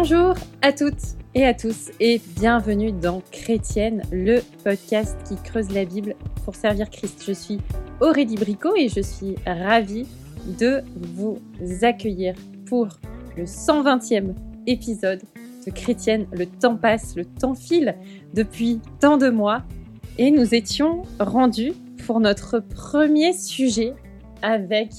[0.00, 5.84] Bonjour à toutes et à tous et bienvenue dans Chrétienne, le podcast qui creuse la
[5.84, 7.24] Bible pour servir Christ.
[7.26, 7.58] Je suis
[8.00, 10.06] Aurélie Bricot et je suis ravie
[10.56, 11.40] de vous
[11.82, 12.86] accueillir pour
[13.36, 14.36] le 120e
[14.68, 15.20] épisode
[15.66, 16.28] de Chrétienne.
[16.30, 17.96] Le temps passe, le temps file
[18.34, 19.64] depuis tant de mois
[20.16, 21.72] et nous étions rendus
[22.06, 23.94] pour notre premier sujet
[24.42, 24.92] avec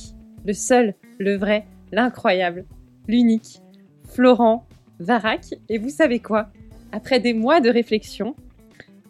[0.44, 2.66] le seul, le vrai, l'incroyable,
[3.08, 3.62] l'unique,
[4.10, 4.68] Florent
[5.00, 5.54] Varac.
[5.70, 6.50] Et vous savez quoi?
[6.92, 8.36] Après des mois de réflexion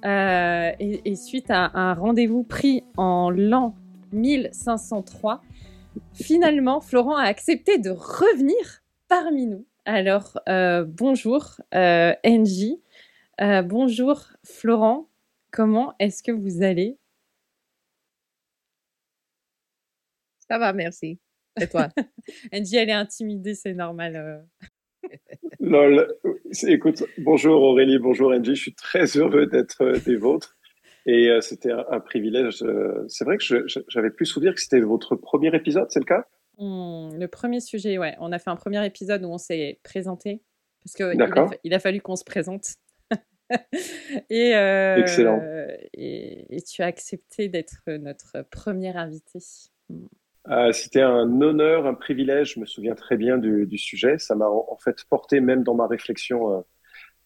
[0.06, 3.76] euh, et, suite à un rendez-vous pris en l'an
[4.14, 5.42] 1503,
[6.14, 9.66] finalement, Florent a accepté de revenir parmi nous.
[9.86, 12.82] Alors, euh, bonjour euh, Angie,
[13.40, 15.10] bonjour Florent,
[15.52, 16.98] comment est-ce que vous allez?
[20.48, 21.20] Ça va, merci.
[21.60, 21.90] Et toi?
[22.54, 24.46] Angie, elle est intimidée, c'est normal.
[25.60, 26.08] Lol.
[26.68, 28.56] Écoute, bonjour Aurélie, bonjour Angie.
[28.56, 30.58] Je suis très heureux d'être euh, des vôtres.
[31.06, 32.62] Et euh, c'était un, privilège.
[32.62, 36.26] Euh, c'est vrai que j'avais plus souvenir que c'était votre premier épisode, c'est le cas?
[36.58, 38.16] Hmm, Le premier sujet, ouais.
[38.20, 40.42] On a fait un premier épisode où on s'est présenté.
[40.84, 42.76] Parce qu'il a, il a fallu qu'on se présente.
[44.30, 44.52] et,
[44.98, 45.42] Excellent.
[45.94, 49.40] Et, et, tu as accepté d'être notre premier invité.
[50.48, 52.56] Euh, c'était un honneur, un privilège.
[52.56, 54.18] Je me souviens très bien du, sujet.
[54.18, 56.62] Ça m'a en fait porté même dans ma réflexion euh,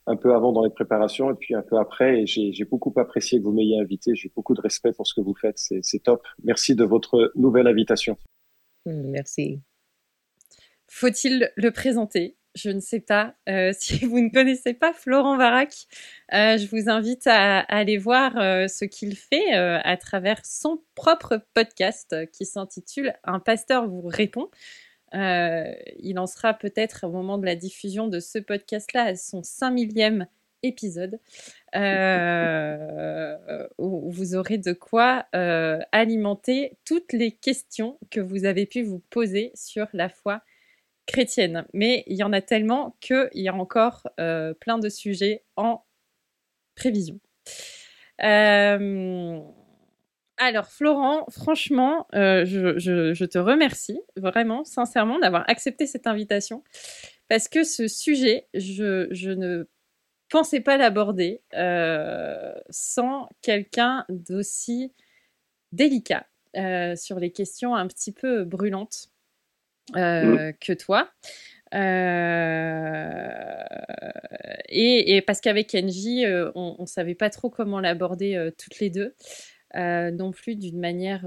[0.08, 2.26] un peu avant dans les préparations et puis un peu après.
[2.26, 4.16] J'ai beaucoup apprécié que vous m'ayez invité.
[4.16, 5.58] J'ai beaucoup de respect pour ce que vous faites.
[5.58, 6.26] C'est top.
[6.44, 8.18] Merci de votre nouvelle invitation.
[8.86, 9.62] Merci.
[10.88, 12.36] Faut-il le présenter?
[12.56, 13.36] Je ne sais pas.
[13.50, 15.74] Euh, si vous ne connaissez pas Florent Varac,
[16.34, 21.42] euh, je vous invite à, aller voir euh, ce qu'il fait à travers son propre
[21.54, 24.50] podcast qui s'intitule Un pasteur vous répond.
[25.14, 30.28] il en sera peut-être au moment de la diffusion de ce podcast-là son 5 millième
[30.64, 31.20] épisode
[33.78, 35.28] où vous aurez de quoi
[35.92, 40.42] alimenter toutes les questions que vous avez pu vous poser sur la foi
[41.06, 41.66] chrétienne.
[41.74, 45.84] Mais il y en a tellement qu'il y a encore euh, plein de sujets en
[46.76, 47.20] prévision.
[48.24, 49.40] Euh,
[50.38, 56.64] alors, Florent, franchement, euh, je, te remercie vraiment, sincèrement, d'avoir accepté cette invitation
[57.30, 59.68] parce que ce sujet, je, ne
[60.30, 61.42] pensais pas l'aborder
[62.70, 64.94] sans quelqu'un d'aussi
[65.72, 66.28] délicat
[66.96, 69.13] sur les questions un petit peu brûlantes
[69.92, 69.98] Mmh.
[69.98, 71.10] Euh, que toi.
[71.76, 73.64] Euh,
[74.70, 79.14] et, parce qu'avec Kenji, euh, on ne savait pas trop comment l'aborder toutes les deux,
[79.76, 81.26] non plus d'une manière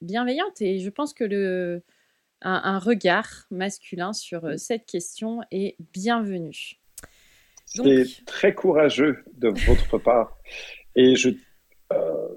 [0.00, 0.60] bienveillante.
[0.60, 1.82] Et je pense que le,
[2.42, 6.78] un, regard masculin sur cette question est bienvenu.
[7.66, 10.38] C'est très courageux de votre part.
[10.94, 11.30] Et je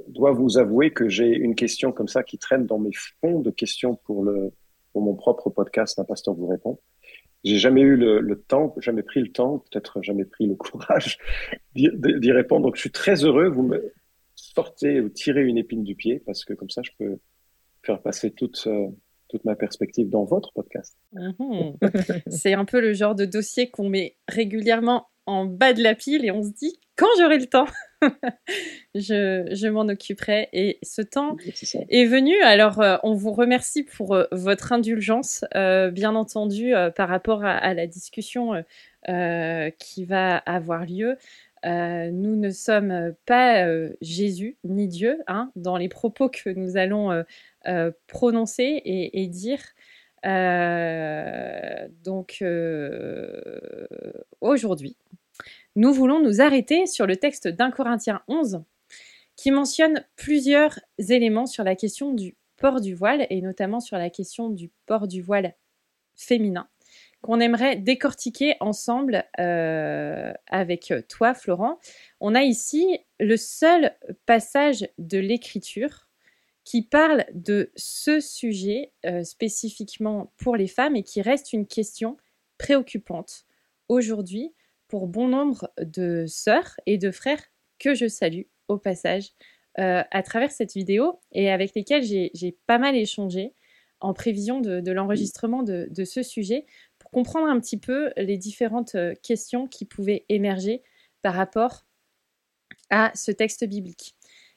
[0.07, 3.51] dois vous avouer que j'ai une question comme ça qui traîne dans mes fonds de
[3.51, 4.53] questions pour le,
[4.95, 6.79] pour mon propre podcast Un pasteur vous répond.
[7.43, 11.17] J'ai jamais eu le, temps, jamais pris le temps, peut-être jamais pris le courage
[11.75, 12.67] d'y répondre.
[12.67, 13.49] Donc je suis très heureux.
[13.49, 13.93] Vous me
[14.35, 17.17] sortez ou tirez une épine du pied parce que comme ça je peux
[17.83, 18.87] faire passer toute euh,
[19.27, 20.97] toute ma perspective dans votre podcast.
[21.11, 21.75] Mhm.
[22.27, 26.25] C'est un peu le genre de dossier qu'on met régulièrement en bas de la pile
[26.25, 27.67] et on se dit quand j'aurai le temps,
[28.95, 30.47] je, m'en occuperai.
[30.53, 31.35] Et ce temps
[31.89, 32.41] est, venu.
[32.41, 37.73] Alors, euh, on vous remercie pour euh, votre indulgence, euh, bien entendu, par rapport à,
[37.73, 38.63] la discussion
[39.05, 41.17] qui va avoir lieu.
[41.63, 43.67] nous ne sommes pas
[44.01, 47.23] Jésus ni Dieu hein, dans les propos que nous allons
[48.07, 49.59] prononcer et dire.
[52.03, 52.43] Donc
[54.41, 54.97] aujourd'hui,
[55.75, 58.63] nous voulons nous arrêter sur le texte d'un Corinthiens 11
[59.35, 60.79] qui mentionne plusieurs
[61.09, 65.07] éléments sur la question du port du voile et notamment sur la question du port
[65.07, 65.53] du voile
[66.15, 66.69] féminin
[67.25, 71.79] qu'on aimerait décortiquer ensemble euh, avec toi, Florent.
[72.19, 73.95] On a ici le seul
[74.27, 76.07] passage de l'écriture
[76.65, 82.17] qui parle de ce sujet euh, spécifiquement pour les femmes et qui reste une question
[82.57, 83.45] préoccupante
[83.87, 84.53] aujourd'hui
[84.87, 87.43] pour bon nombre de sœurs et de frères
[87.79, 89.31] que je salue au passage
[89.77, 93.53] euh, à travers cette vidéo et avec lesquels j'ai pas mal échangé
[93.99, 96.65] en prévision de, l'enregistrement de, ce sujet
[96.97, 100.81] pour comprendre un petit peu les différentes euh, questions qui pouvaient émerger
[101.21, 101.85] par rapport
[102.89, 104.14] à ce texte biblique.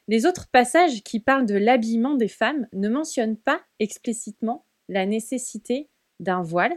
[0.09, 5.91] Les autres passages qui parlent de l'habillement des femmes ne mentionnent pas explicitement la nécessité
[6.19, 6.73] d'un voile,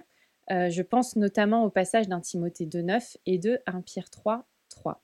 [0.49, 5.01] je pense notamment au passage d'un Timothée 2.9 et de 1 Pierre 3, 3.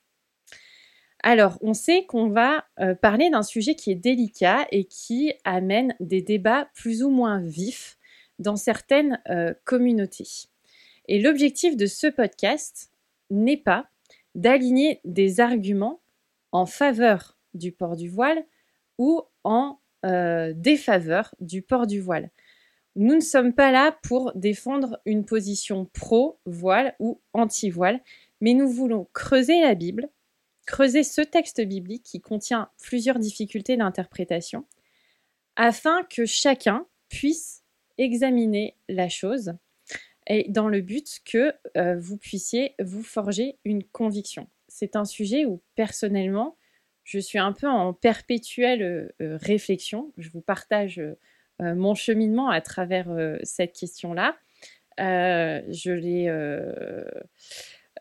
[1.23, 2.65] Alors, on sait qu'on va
[3.01, 7.97] parler d'un sujet qui est délicat et qui amène des débats plus ou moins vifs
[8.39, 9.21] dans certaines
[9.63, 10.49] communautés.
[11.07, 12.91] Et l'objectif de ce podcast
[13.29, 13.87] n'est pas
[14.35, 16.01] d'aligner des arguments
[16.51, 18.45] en faveur du port du voile
[18.97, 22.29] ou en euh, défaveur du port du voile.
[22.95, 28.01] Nous ne sommes pas là pour défendre une position pro-voile ou anti-voile,
[28.41, 30.09] mais nous voulons creuser la Bible,
[30.65, 34.65] creuser ce texte biblique qui contient plusieurs difficultés d'interprétation,
[35.55, 37.63] afin que chacun puisse
[37.97, 39.53] examiner la chose
[40.27, 44.47] et dans le but que euh, vous puissiez vous forger une conviction.
[44.67, 46.57] C'est un sujet où personnellement,
[47.07, 50.11] je suis un peu en perpétuelle euh, euh, réflexion.
[50.17, 51.01] Je vous partage
[51.59, 53.07] mon cheminement à travers
[53.41, 54.37] cette question-là.
[54.99, 56.29] je l'ai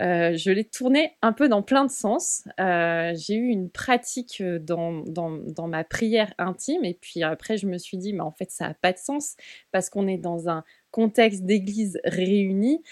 [0.03, 2.45] euh, je l'ai tourné un peu dans plein de sens.
[2.61, 7.67] Euh, j'ai eu une pratique euh, dans, dans, ma prière intime et puis après je
[7.67, 9.37] me suis dit mais en fait ça n'a pas de sens
[9.73, 12.83] parce qu'on est dans un contexte d'église réunie.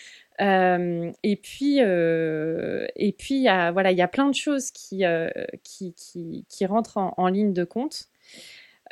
[0.40, 5.04] et puis, et puis il y a, voilà, il y a plein de choses qui,
[5.62, 8.08] qui, rentrent en, en, ligne de compte.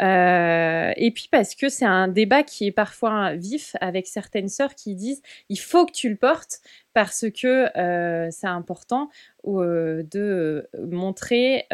[0.03, 4.75] Euh, et puis parce que c'est un débat qui est parfois vif avec certaines sœurs
[4.75, 6.61] qui disent il faut que tu le portes
[6.93, 9.09] parce que euh, c'est important
[9.47, 11.67] euh, de montrer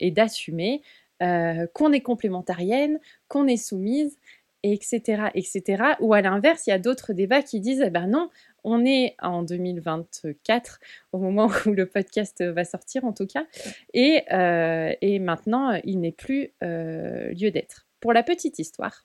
[0.00, 0.82] et d'assumer
[1.20, 4.18] qu'on est complémentarienne, qu'on est soumise,
[4.62, 5.82] etc., etc.
[6.00, 8.30] Ou à l'inverse, il y a d'autres débats qui disent eh ben non,
[8.64, 10.80] on est en 2024,
[11.12, 13.46] au moment où le podcast va sortir en tout cas,
[13.94, 17.86] et, euh, maintenant il n'est plus euh, lieu d'être.
[18.00, 19.04] Pour la petite histoire,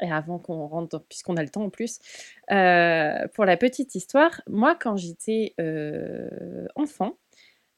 [0.00, 1.98] et avant qu'on rentre, puisqu'on a le temps en plus,
[2.50, 5.54] euh, pour la petite histoire, moi quand j'étais
[6.74, 7.18] enfant,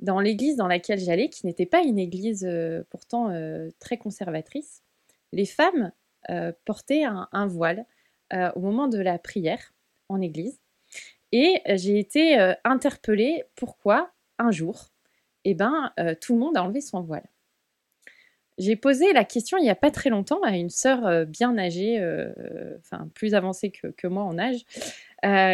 [0.00, 2.48] dans l'église dans laquelle j'allais, qui n'était pas une église
[2.90, 3.32] pourtant
[3.78, 4.82] très conservatrice,
[5.32, 5.92] les femmes
[6.64, 7.86] portaient un voile
[8.32, 9.72] au moment de la prière
[10.08, 10.60] en église.
[11.32, 14.10] Et euh, j'ai été euh, interpellée pourquoi?
[14.38, 14.86] Un jour,
[15.44, 17.26] eh ben, euh, tout le monde a enlevé son voile.
[18.56, 22.04] J'ai posé la question il n'y a pas très longtemps à une sœur bien âgée,
[22.80, 24.64] enfin plus avancée que, moi en âge,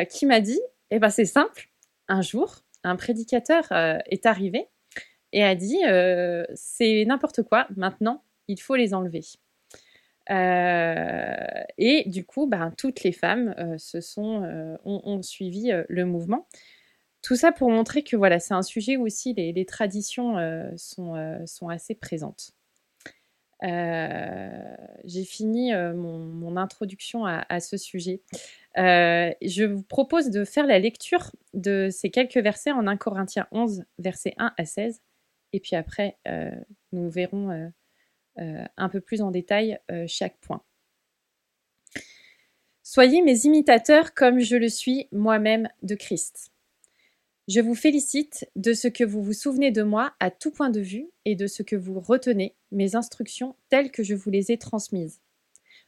[0.09, 0.61] qui m'a dit
[0.91, 1.69] eh ben, c'est simple,
[2.09, 4.69] un jour, un prédicateur est arrivé
[5.33, 5.81] et a dit
[6.55, 9.21] c'est n'importe quoi, maintenant il faut les enlever.
[10.31, 16.05] Euh, et du coup, ben, toutes les femmes euh, se sont, euh, ont, suivi le
[16.05, 16.49] mouvement.
[17.23, 20.37] Tout ça pour montrer que voilà, c'est un sujet où aussi les, traditions
[20.77, 22.51] sont, sont, assez présentes.
[23.63, 28.21] J'ai fini mon, introduction à, ce sujet.
[28.77, 33.85] je vous propose de faire la lecture de ces quelques versets en 1 Corinthiens 11,
[33.99, 35.01] versets 1 à 16.
[35.55, 36.19] Et puis après,
[36.93, 37.73] nous verrons
[38.37, 40.63] un peu plus en détail euh, chaque point.
[42.83, 46.53] Soyez mes imitateurs comme je le suis moi-même de Christ.
[47.49, 50.81] Je vous félicite de ce que vous vous souvenez de moi à tout point de
[50.81, 54.59] vue et de ce que vous retenez mes instructions telles que je vous les ai
[54.59, 55.21] transmises.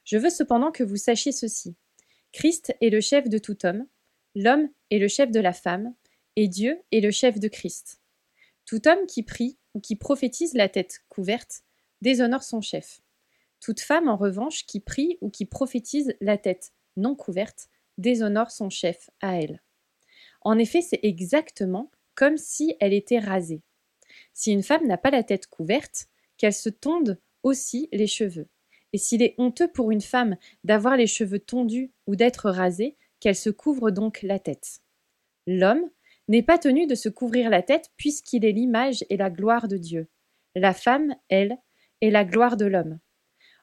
[0.04, 1.75] Je veux cependant que vous sachiez ceci.
[2.32, 3.87] Christ est le chef de tout homme,
[4.35, 5.94] l'homme est le chef de la femme,
[6.37, 8.00] et Dieu est le chef de Christ.
[8.66, 11.62] Tout homme qui prie ou qui prophétise la tête couverte
[12.06, 13.00] déshonore son chef.
[13.58, 18.70] Toute femme, en revanche, qui prie ou qui prophétise la tête non couverte, déshonore son
[18.70, 19.60] chef à elle.
[20.40, 23.60] En effet, c'est exactement comme si elle était rasée.
[24.32, 28.46] Si une femme n'a pas la tête couverte, qu'elle se tonde aussi les cheveux.
[28.92, 33.34] Et s'il est honteux pour une femme d'avoir les cheveux tondus ou d'être rasée, qu'elle
[33.34, 34.80] se couvre donc la tête.
[35.48, 35.90] L'homme
[36.28, 39.76] n'est pas tenu de se couvrir la tête puisqu'il est l'image et la gloire de
[39.76, 40.06] Dieu.
[40.54, 41.58] La femme, elle,
[42.00, 42.98] et la gloire de l'homme.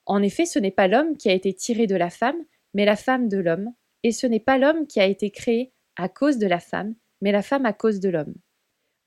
[0.05, 2.95] En effet, ce n'est pas l'homme qui a été tiré de la femme, mais la
[2.95, 3.73] femme de l'homme,
[4.03, 7.31] et ce n'est pas l'homme qui a été créé à cause de la femme, mais
[7.31, 8.33] la femme à cause de l'homme.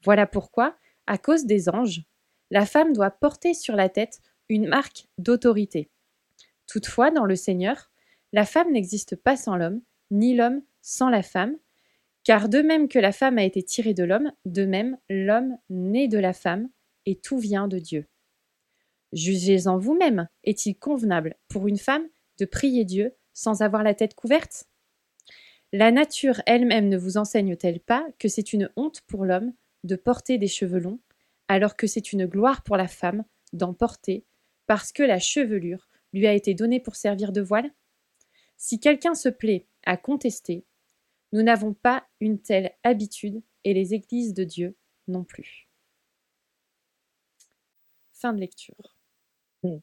[0.05, 2.03] Voilà pourquoi, à cause des anges,
[2.51, 5.91] la femme doit porter sur la tête une marque d'autorité.
[6.67, 7.91] Toutefois, dans le Seigneur,
[8.33, 11.57] la femme n'existe pas sans l'homme, ni l'homme sans la femme,
[12.25, 16.09] car de même que la femme a été tirée de l'homme, de même l'homme naît
[16.09, 16.69] de la femme,
[17.05, 18.07] et tout vient de Dieu.
[19.17, 20.29] Jugez-en vous-même.
[20.45, 22.07] Est-il convenable pour une femme
[22.39, 24.67] de prier Dieu sans avoir la tête couverte?
[25.73, 29.55] La nature elle-même ne vous enseigne-t-elle pas que c'est une honte pour l'homme
[29.85, 31.01] de porter des cheveux longs,
[31.49, 34.27] alors que c'est une gloire pour la femme d'en porter,
[34.67, 37.73] parce que la chevelure lui a été donnée pour servir de voile?
[38.59, 40.67] Si quelqu'un se plaît à contester.
[41.33, 44.77] Nous n'avons pas une telle habitude et les églises de Dieu
[45.09, 45.71] non plus.
[48.13, 48.96] Fin de lecture.
[49.67, 49.81] Hmm.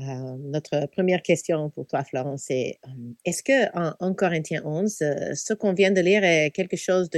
[0.00, 2.78] Euh, notre première question pour toi, Florence, c'est
[3.24, 7.10] est-ce que en, Corinthiens 11, euh, ce qu'on vient de lire est quelque chose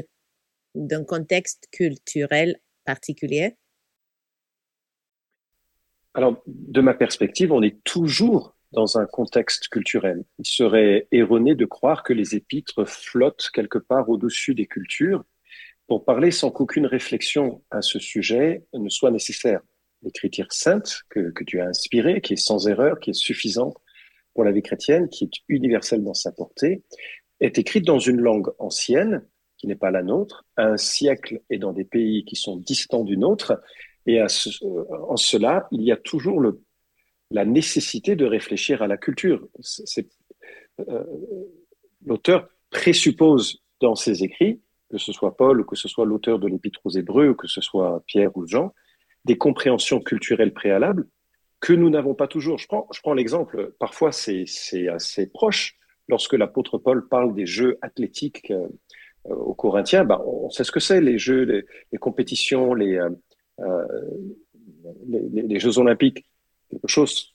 [0.74, 3.56] d'un contexte culturel particulier?
[6.14, 10.24] Alors, de ma perspective, on est toujours dans un contexte culturel.
[10.38, 15.24] Il serait erroné de croire que les épîtres flottent quelque part au-dessus des cultures
[15.86, 19.60] pour parler sans qu'aucune réflexion à ce sujet ne soit nécessaire.
[20.02, 23.76] L'écriture sainte que, que tu as inspirée, qui est sans erreur, qui est suffisante
[24.34, 26.82] pour la vie chrétienne, qui est universelle dans sa portée,
[27.40, 29.26] est écrite dans une langue ancienne,
[29.58, 33.04] qui n'est pas la nôtre, à un siècle et dans des pays qui sont distants
[33.04, 33.60] du nôtre,
[34.06, 36.42] et en cela, il y a toujours
[37.30, 39.48] la nécessité de réfléchir à la culture.
[40.88, 41.04] Euh,
[42.04, 46.80] L'auteur présuppose dans ses écrits, que ce soit Paul que ce soit l'auteur de l'Épître
[46.84, 48.74] aux Hébreux ou que ce soit Pierre ou Jean,
[49.24, 51.06] des compréhensions culturelles préalables
[51.60, 52.58] que nous n'avons pas toujours.
[52.58, 54.44] Je prends, je prends l'exemple, parfois c'est
[54.88, 58.68] assez proche, lorsque l'apôtre Paul parle des jeux athlétiques euh,
[59.24, 63.10] aux Corinthiens, bah, on sait ce que c'est, les jeux, les, compétitions, les, euh,
[63.60, 63.86] euh,
[65.06, 66.26] les, les, Jeux olympiques,
[66.68, 67.32] quelque chose,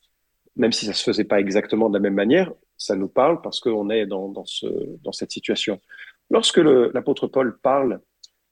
[0.58, 3.62] même si ça se faisait pas exactement de la même manière, ça nous parle parce
[3.62, 4.68] qu'on est dans, dans, ce,
[5.02, 5.80] dans cette situation.
[6.30, 8.02] Lorsque l'apôtre Paul parle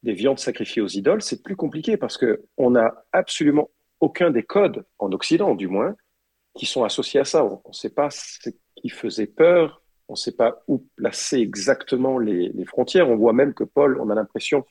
[0.05, 3.69] des viandes sacrifiées aux idoles, c'est plus compliqué parce que on n'a absolument
[3.99, 5.95] aucun des codes, en Occident du moins,
[6.53, 7.43] qui sont associés à ça.
[7.43, 12.19] On ne sait pas ce qui faisait peur, on ne sait pas où placer exactement
[12.19, 13.09] les, frontières.
[13.09, 14.63] On voit même que Paul, on a l'impression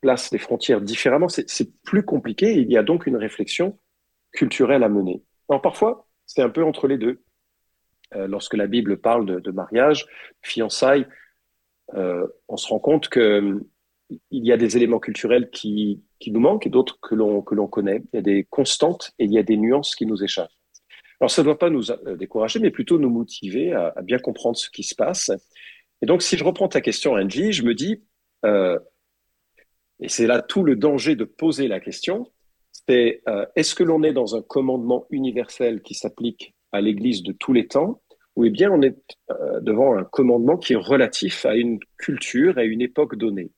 [0.00, 2.54] place les frontières différemment, c'est plus compliqué.
[2.54, 3.78] il y a donc une réflexion
[4.32, 5.22] culturelle à mener.
[5.50, 7.22] Alors parfois, c'est un peu entre les deux.
[8.14, 10.06] Euh, lorsque la Bible parle de, de mariage,
[10.40, 11.06] fiançailles,
[11.94, 13.60] euh, on se rend compte que
[14.30, 18.02] il y a des éléments culturels qui, nous manquent et d'autres que l'on connaît.
[18.12, 20.50] Il y a des constantes et il y a des nuances qui nous échappent.
[21.20, 24.56] Alors ça ne doit pas nous euh, décourager, mais plutôt nous motiver à, bien comprendre
[24.56, 25.30] ce qui se passe.
[26.02, 28.02] Et donc, si je reprends ta question, Angie, je me dis,
[28.46, 28.78] euh,
[30.00, 32.32] et c'est là tout le danger de poser la question,
[32.88, 37.32] c'est euh, est-ce que l'on est dans un commandement universel qui s'applique à l'Église de
[37.32, 38.00] tous les temps,
[38.36, 38.96] ou eh bien on est
[39.60, 43.50] devant un commandement qui est relatif à une culture à une époque donnée?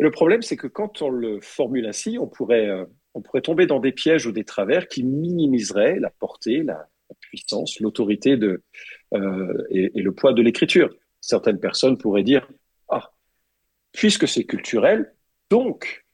[0.00, 3.66] Le problème, c'est que quand on le formule ainsi, on pourrait, euh, on pourrait tomber
[3.66, 8.62] dans des pièges ou des travers qui minimiseraient la portée, la, la puissance, l'autorité de
[9.12, 10.88] euh, et, et le poids de l'écriture.
[11.20, 12.48] Certaines personnes pourraient dire
[12.88, 13.12] ah
[13.92, 15.14] puisque c'est culturel,
[15.50, 16.06] donc,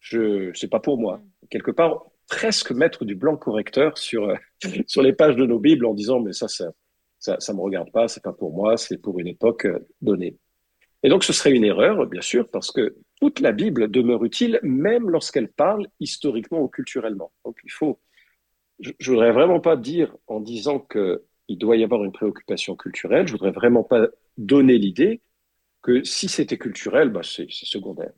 [0.00, 1.20] je c'est pas pour moi.
[1.50, 4.36] Quelque part, presque mettre du blanc correcteur sur euh,
[4.86, 6.66] sur les pages de nos bibles en disant mais ça ça
[7.18, 9.66] ça, ça me regarde pas, c'est pas pour moi, c'est pour une époque
[10.00, 10.38] donnée.
[11.06, 14.58] Et donc ce serait une erreur, bien sûr, parce que toute la Bible demeure utile,
[14.64, 17.30] même lorsqu'elle parle historiquement ou culturellement.
[17.44, 18.00] Donc il faut,
[18.80, 22.74] je, je voudrais vraiment pas dire en disant que il doit y avoir une préoccupation
[22.74, 25.20] culturelle, je voudrais vraiment pas donner l'idée
[25.80, 28.10] que si c'était culturel, bah c'est secondaire.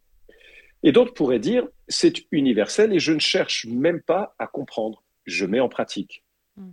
[0.83, 5.45] Et d'autres pourraient dire, c'est universel et je ne cherche même pas à comprendre, je
[5.45, 6.25] mets en pratique.
[6.57, 6.71] Mm.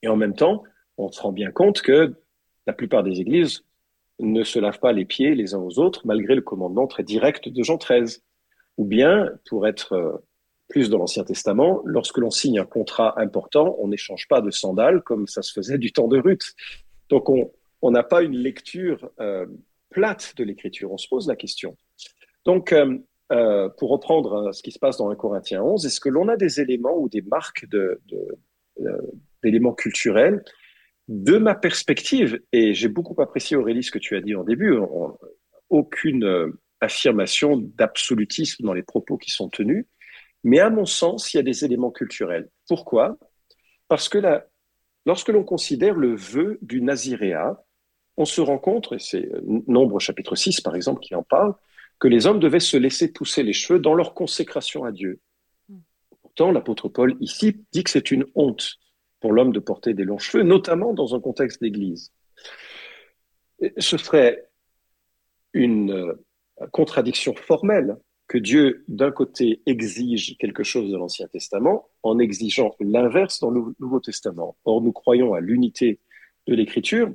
[0.00, 0.62] Et en même temps,
[0.96, 2.14] on se rend bien compte que
[2.66, 3.65] la plupart des églises
[4.18, 7.48] ne se lavent pas les pieds les uns aux autres, malgré le commandement très direct
[7.48, 8.22] de Jean XIII.
[8.78, 10.12] Ou bien, pour être euh,
[10.68, 15.02] plus dans l'Ancien Testament, lorsque l'on signe un contrat important, on n'échange pas de sandales
[15.02, 16.54] comme ça se faisait du temps de Ruth.
[17.08, 19.46] Donc on n'a pas une lecture euh,
[19.90, 21.76] plate de l'Écriture, on se pose la question.
[22.44, 22.98] Donc, euh,
[23.32, 26.28] euh, pour reprendre euh, ce qui se passe dans 1 Corinthiens 11, est-ce que l'on
[26.28, 28.38] a des éléments ou des marques de, de,
[29.42, 30.44] d'éléments culturels
[31.08, 34.76] De ma perspective, et j'ai beaucoup apprécié Aurélie ce que tu as dit en début,
[35.70, 39.86] aucune euh, affirmation d'absolutisme dans les propos qui sont tenus,
[40.42, 42.48] mais à mon sens, il y a des éléments culturels.
[42.68, 43.18] Pourquoi?
[43.88, 44.46] Parce que là,
[45.04, 47.62] lorsque l'on considère le vœu du naziréat,
[48.16, 49.30] on se rend compte, et c'est
[49.66, 51.54] Nombre chapitre 6 par exemple qui en parle,
[51.98, 55.20] que les hommes devaient se laisser pousser les cheveux dans leur consécration à Dieu.
[56.22, 58.76] Pourtant, l'apôtre Paul ici dit que c'est une honte
[59.20, 62.12] pour l'homme de porter des longs cheveux, notamment dans un contexte d'église.
[63.78, 64.48] Ce serait
[65.52, 66.14] une euh,
[66.72, 67.96] contradiction formelle
[68.28, 73.62] que Dieu, d'un côté, exige quelque chose de l'Ancien Testament en exigeant l'inverse dans le
[73.78, 74.56] Nouveau Testament.
[74.64, 76.00] Or, nous croyons à l'unité
[76.46, 77.12] de l'Écriture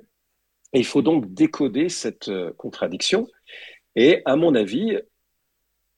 [0.73, 3.27] et il faut donc décoder cette euh, contradiction
[3.95, 4.97] et à mon avis,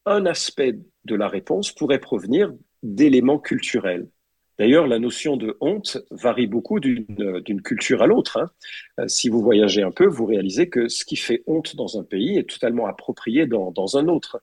[0.06, 4.10] un aspect de la réponse pourrait provenir d'éléments culturels.
[4.64, 8.38] D'ailleurs, la notion de honte varie beaucoup d'une culture à l'autre.
[8.38, 8.50] Hein.
[9.02, 12.04] Euh, si vous voyagez un peu, vous réalisez que ce qui fait honte dans un
[12.06, 14.42] pays est totalement approprié dans, un autre.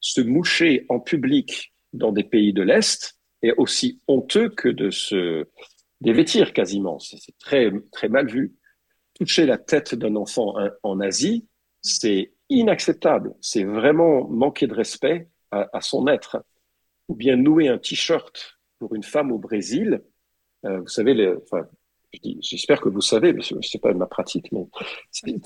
[0.00, 5.46] Se moucher en public dans des pays de l'Est est aussi honteux que de se
[6.00, 6.98] dévêtir quasiment.
[6.98, 8.56] C'est très, très mal vu.
[9.14, 11.46] Toucher la tête d'un enfant en Asie,
[11.80, 13.36] c'est inacceptable.
[13.40, 16.44] C'est vraiment manquer de respect à son être.
[17.06, 20.02] Ou bien nouer un t-shirt pour une femme au Brésil,
[20.64, 21.34] euh, vous savez,
[22.40, 24.66] j'espère que vous savez, mais c'est pas ma pratique, mais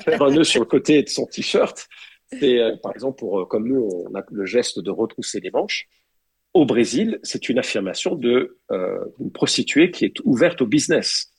[0.03, 1.87] faire un nœud sur le côté de son t-shirt,
[2.33, 5.50] c'est euh, par exemple pour euh, comme nous on a le geste de retrousser les
[5.50, 5.87] manches.
[6.55, 11.33] Au Brésil, c'est une affirmation de euh, une prostituée qui est ouverte au business.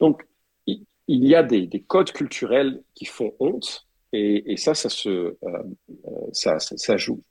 [0.00, 0.22] Donc
[0.66, 0.84] il,
[1.24, 5.36] y a des, des, codes culturels qui font honte et, ça, ça se
[6.32, 7.22] ça, ça joue.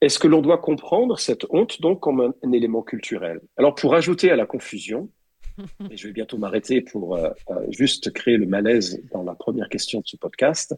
[0.00, 3.40] Est-ce que l'on doit comprendre cette honte donc comme un, élément culturel?
[3.56, 5.10] Alors pour ajouter à la confusion,
[5.90, 9.68] et je vais bientôt m'arrêter pour euh, euh, juste créer le malaise dans la première
[9.68, 10.74] question de ce podcast,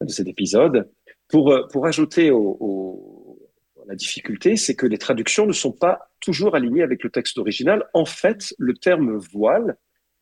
[0.00, 0.90] de cet épisode,
[1.28, 3.38] pour, euh, pour ajouter au, au,
[3.86, 7.88] la difficulté, c'est que les traductions ne sont pas toujours alignées avec le texte original.
[7.94, 9.78] En fait, le terme voile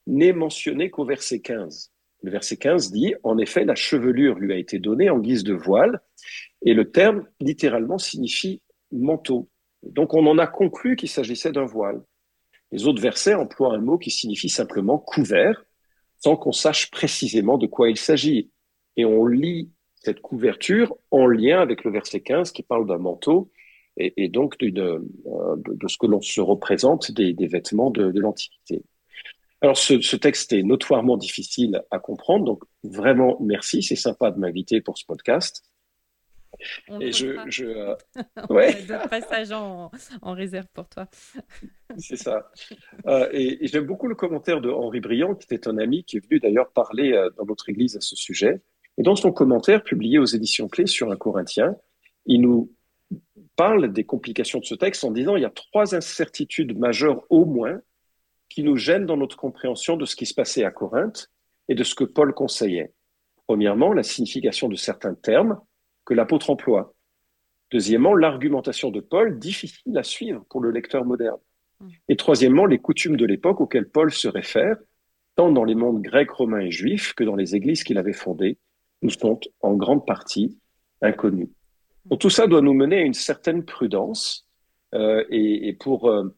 [0.07, 1.91] n'est mentionné qu'au verset 15.
[2.27, 5.55] Le verset 15 dit, en effet, la chevelure lui a été donnée en guise de
[5.55, 6.01] voile,
[6.63, 9.49] et le terme, littéralement, signifie manteau.
[9.85, 12.03] Donc on en a conclu qu'il s'agissait d'un voile.
[12.73, 15.65] Les autres versets emploient un mot qui signifie simplement couvert,
[16.19, 18.51] sans qu'on sache précisément de quoi il s'agit.
[18.97, 23.53] Et on lit cette couverture en lien avec le verset 15 qui parle d'un manteau
[23.99, 24.99] et, donc euh,
[25.59, 28.83] de, ce que l'on se représente des, vêtements de l'Antiquité.
[29.63, 34.39] Alors ce, ce, texte est notoirement difficile à comprendre, donc vraiment merci, c'est sympa de
[34.39, 35.65] m'inviter pour ce podcast.
[36.89, 37.95] On et je, je euh...
[38.51, 38.83] ouais.
[38.83, 39.91] d'autres passages en,
[40.23, 41.07] en, réserve pour toi.
[41.99, 42.51] C'est ça.
[43.07, 46.17] Euh, et, et j'aime beaucoup le commentaire de Henri Briand, qui était un ami qui
[46.17, 48.61] est venu d'ailleurs parler euh, dans notre église à ce sujet.
[48.99, 51.77] Et dans son commentaire publié aux éditions Clés sur un Corinthien,
[52.25, 52.73] il nous
[53.57, 57.45] parle des complications de ce texte en disant il y a trois incertitudes majeures au
[57.45, 57.81] moins
[58.49, 61.31] qui nous gênent dans notre compréhension de ce qui se passait à Corinthe
[61.69, 62.93] et de ce que Paul conseillait.
[63.47, 65.61] Premièrement, la signification de certains termes
[66.05, 66.95] que l'apôtre emploie.
[67.71, 71.39] Deuxièmement, l'argumentation de Paul, difficile à suivre pour le lecteur moderne.
[71.81, 71.89] Mmh.
[72.09, 74.77] Et troisièmement, les coutumes de l'époque auxquelles Paul se réfère,
[75.35, 78.59] tant dans les mondes grecs, romains et juifs que dans les églises qu'il avait fondées,
[79.03, 80.59] nous sont en grande partie
[81.03, 81.49] inconnus.
[81.49, 82.09] Mmh.
[82.11, 84.47] Donc tout ça doit nous mener à une certaine prudence.
[84.95, 86.35] Euh, et, et, pour euh,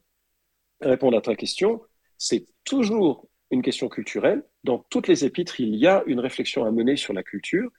[0.81, 1.83] répondre à ta question,
[2.19, 4.45] c'est toujours une question culturelle.
[4.65, 7.71] Dans toutes les épîtres, il y a une réflexion à mener sur la culture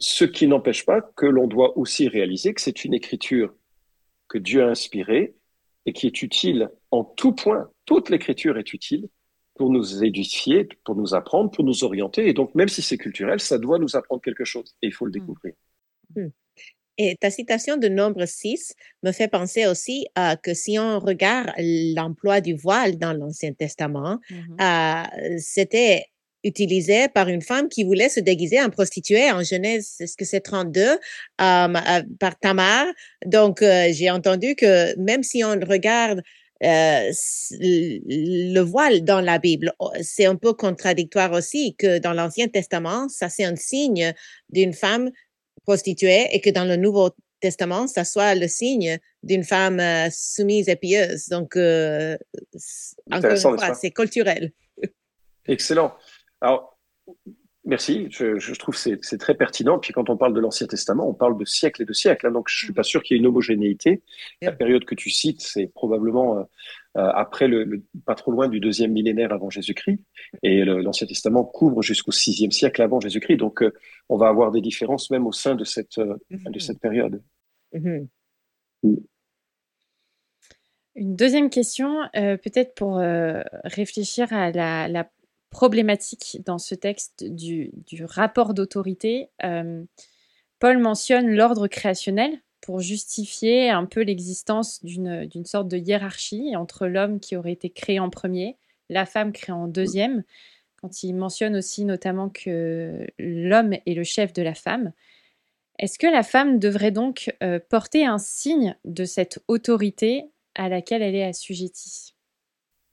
[0.00, 3.54] ce qui n'empêche pas que l'on doit aussi réaliser que c'est une écriture
[4.28, 5.36] que Dieu a inspirée
[5.86, 7.70] et qui est utile en tout point.
[7.84, 9.08] Toute l'écriture est utile
[9.54, 12.28] pour nous édifier, pour nous apprendre, pour nous orienter.
[12.28, 15.04] Et donc, même si c'est culturel, ça doit nous apprendre quelque chose et il faut
[15.04, 15.20] le hmm.
[15.20, 15.54] découvrir.
[16.16, 16.28] Hmm.
[17.02, 20.06] Et ta citation de nombre 6 me fait penser aussi
[20.42, 25.32] que si on regarde l'emploi du voile dans l'Ancien Testament, mm-hmm.
[25.32, 26.04] euh, c'était
[26.44, 30.40] utilisé par une femme qui voulait se déguiser en prostituée en Genèse, est-ce que c'est
[30.40, 30.96] 32, euh,
[31.40, 32.84] euh, par Tamar?
[33.24, 36.22] Donc, euh, j'ai entendu que même si on regarde
[36.62, 37.10] euh,
[37.60, 43.08] le voile dans la Bible, oh, c'est un peu contradictoire aussi que dans l'Ancien Testament,
[43.08, 44.12] ça c'est un signe
[44.50, 45.10] d'une femme
[45.70, 49.80] prostituée et que dans le Nouveau Testament, ça soit le signe d'une femme
[50.10, 51.28] soumise et pieuse.
[51.28, 54.50] Donc, encore une fois, c'est culturel.
[55.46, 55.94] Excellent.
[56.40, 56.76] Alors,
[57.64, 58.08] merci.
[58.10, 59.78] Je, je trouve que c'est très pertinent.
[59.78, 62.26] Puis quand on parle de l'Ancien Testament, on parle de siècles et de siècles.
[62.26, 64.02] Hein, donc, je suis pas sûr qu'il y ait une homogénéité.
[64.42, 66.44] La période que tu cites, c'est probablement euh, euh,
[66.94, 70.00] après le, pas trop loin du deuxième millénaire avant Jésus-Christ.
[70.42, 73.36] Et l'Ancien Testament couvre jusqu'au sixième siècle avant Jésus-Christ.
[73.36, 73.72] Donc, euh,
[74.08, 76.50] on va avoir des différences même au sein de cette, mm-hmm.
[76.50, 77.22] de cette période.
[77.74, 78.06] Mm-hmm.
[78.82, 78.96] Mm.
[80.96, 82.96] Une deuxième question, peut-être pour
[83.64, 85.08] réfléchir à la, la
[85.50, 89.30] problématique dans ce texte du, du rapport d'autorité.
[89.44, 89.84] Euh,
[90.60, 97.18] Paul mentionne l'ordre créationnel pour justifier un peu l'existence d'une sorte de hiérarchie entre l'homme
[97.18, 98.56] qui aurait été créé en premier,
[98.88, 100.22] la femme créée en deuxième,
[100.80, 104.92] quand il mentionne aussi notamment que l'homme est le chef de la femme.
[105.80, 111.02] Est-ce que la femme devrait donc euh, porter un signe de cette autorité à laquelle
[111.02, 112.14] elle est assujettie?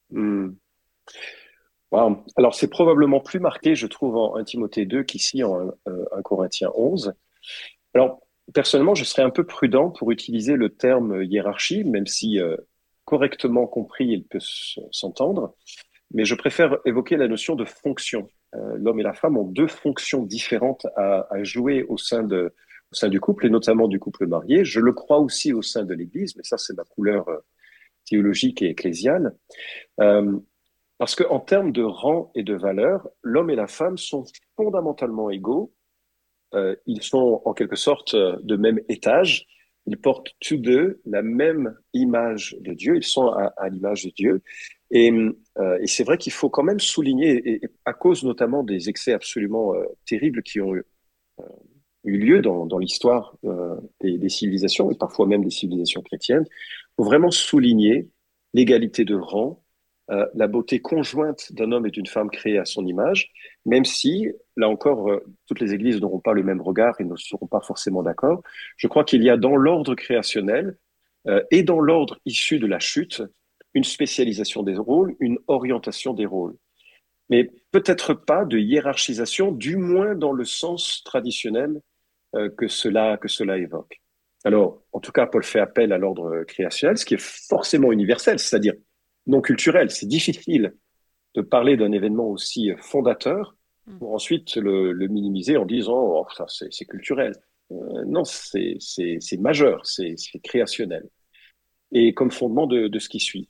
[0.10, 0.54] Hmm.
[1.92, 6.22] Alors, c'est probablement plus marqué, je trouve, en 1 Timothée 2 qu'ici en 1 euh,
[6.24, 7.14] Corinthiens 11.
[7.94, 12.58] Alors, personnellement, je serais un peu prudent pour utiliser le terme hiérarchie, même si euh,
[13.06, 14.40] correctement compris, il peut
[14.92, 15.56] s'entendre,
[16.14, 18.30] mais je préfère évoquer la notion de fonction.
[18.56, 22.54] Euh, l'homme et la femme ont deux fonctions différentes à, à jouer au sein, de,
[22.92, 24.64] au sein du couple, et notamment du couple marié.
[24.66, 27.38] Je le crois aussi au sein de l'Église, mais ça c'est ma couleur euh,
[28.06, 29.36] théologique et ecclésiale.
[30.00, 30.38] Euh,
[30.98, 35.72] parce qu'en termes de rang et de valeur, l'homme et la femme sont fondamentalement égaux.
[36.54, 39.46] Euh, ils sont en quelque sorte de même étage.
[39.86, 42.98] Ils portent tous deux la même image de Dieu.
[42.98, 44.42] Ils sont à, l'image de Dieu.
[44.92, 48.90] Et, euh, et c'est vrai qu'il faut quand même souligner, et, à cause notamment des
[48.90, 50.84] excès absolument euh, terribles qui ont eu,
[51.40, 51.44] euh,
[52.08, 56.46] eu lieu dans, l'histoire euh, des, civilisations, et parfois même des civilisations chrétiennes,
[56.96, 58.10] faut vraiment souligner
[58.54, 59.62] l'égalité de rang,
[60.10, 63.32] euh, la beauté conjointe d'un homme et d'une femme créés à son image,
[63.66, 65.10] même si, là encore,
[65.48, 68.42] toutes les églises n'auront pas le même regard et ne seront pas forcément d'accord.
[68.76, 70.78] Je crois qu'il y a dans l'ordre créationnel
[71.52, 73.22] et dans l'ordre issu de la chute,
[73.74, 76.56] une spécialisation des rôles, une orientation des rôles.
[77.30, 81.82] Mais peut-être pas de hiérarchisation, du moins dans le sens traditionnel
[82.36, 84.02] euh, que, cela, que cela évoque.
[84.44, 88.40] Alors, en tout cas, Paul fait appel à l'ordre créationnel, ce qui est forcément universel,
[88.40, 88.76] c'est-à-dire
[89.26, 89.92] non culturel.
[89.92, 90.74] C'est difficile
[91.36, 93.56] de parler d'un événement aussi fondateur.
[94.00, 97.34] Pour ensuite le, minimiser en disant oh, ça c'est culturel.
[97.72, 98.78] Euh, non, c'est
[99.40, 101.10] majeur, c'est créationnel.
[101.92, 103.50] Et comme fondement de, ce qui suit.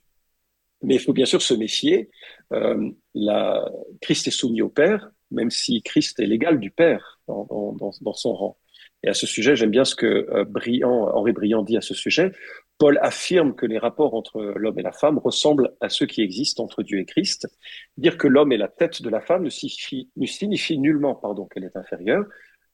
[0.82, 2.10] Mais il faut bien sûr se méfier.
[2.52, 3.68] Euh, la,
[4.00, 8.32] Christ est soumis au Père, même si Christ est l'égal du Père dans, dans, son
[8.32, 8.58] rang.
[9.02, 11.94] Et à ce sujet, j'aime bien ce que euh, Briand, Henri Briand dit à ce
[11.94, 12.32] sujet.
[12.78, 16.64] Paul affirme que les rapports entre l'homme et la femme ressemblent à ceux qui existent
[16.64, 17.48] entre Dieu et Christ.
[17.96, 21.64] Dire que l'homme est la tête de la femme ne signifie, ne signifie nullement qu'elle
[21.64, 22.24] est inférieure.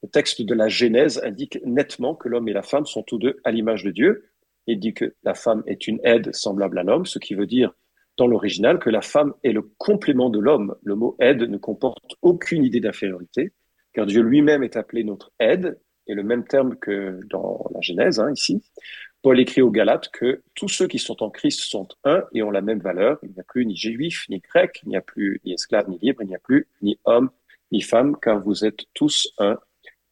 [0.03, 3.41] Le texte de la Genèse indique nettement que l'homme et la femme sont tous deux
[3.45, 4.31] à l'image de Dieu.
[4.67, 7.73] Il dit que la femme est une aide semblable à l'homme, ce qui veut dire
[8.17, 10.75] dans l'original que la femme est le complément de l'homme.
[10.83, 13.53] Le mot aide ne comporte aucune idée d'infériorité,
[13.93, 18.21] car Dieu lui-même est appelé notre aide, et le même terme que dans la Genèse,
[18.21, 18.63] hein, ici.
[19.23, 22.51] Paul écrit aux Galates que tous ceux qui sont en Christ sont un et ont
[22.51, 23.19] la même valeur.
[23.23, 25.99] Il n'y a plus ni juif, ni grec, il n'y a plus ni esclave, ni
[25.99, 27.31] libre, il n'y a plus ni homme,
[27.73, 29.59] ni femme, car vous êtes tous un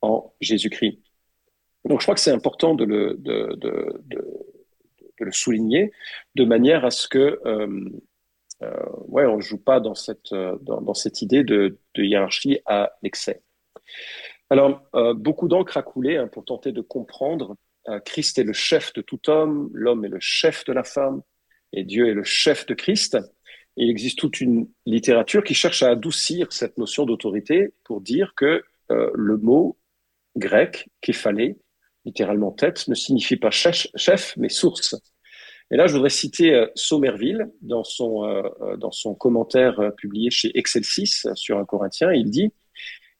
[0.00, 0.98] en Jésus-Christ.
[1.84, 3.18] Donc je crois que c'est important de le,
[5.30, 5.92] souligner,
[6.34, 7.90] de manière à ce que euh,
[8.62, 12.92] euh, ouais, on ne joue pas dans cette, euh, dans, cette idée de, hiérarchie à
[13.02, 13.42] l'excès.
[14.52, 17.56] Alors, euh, beaucoup d'encre a coulé hein, pour tenter de comprendre.
[17.88, 21.22] Euh, Christ est le chef de tout homme, l'homme est le chef de la femme,
[21.72, 23.16] et Dieu est le chef de Christ.
[23.78, 28.62] Il existe toute une littérature qui cherche à adoucir cette notion d'autorité pour dire que
[28.90, 29.78] euh, le mot
[30.36, 31.56] grec, képhalé,
[32.04, 34.94] littéralement tête, ne signifie pas chef, chef mais source.
[35.72, 40.30] Et là, je voudrais citer euh, Somerville dans son, euh, euh, dans son commentaire publié
[40.30, 42.12] chez Excelsis sur un Corinthien.
[42.12, 42.52] Il dit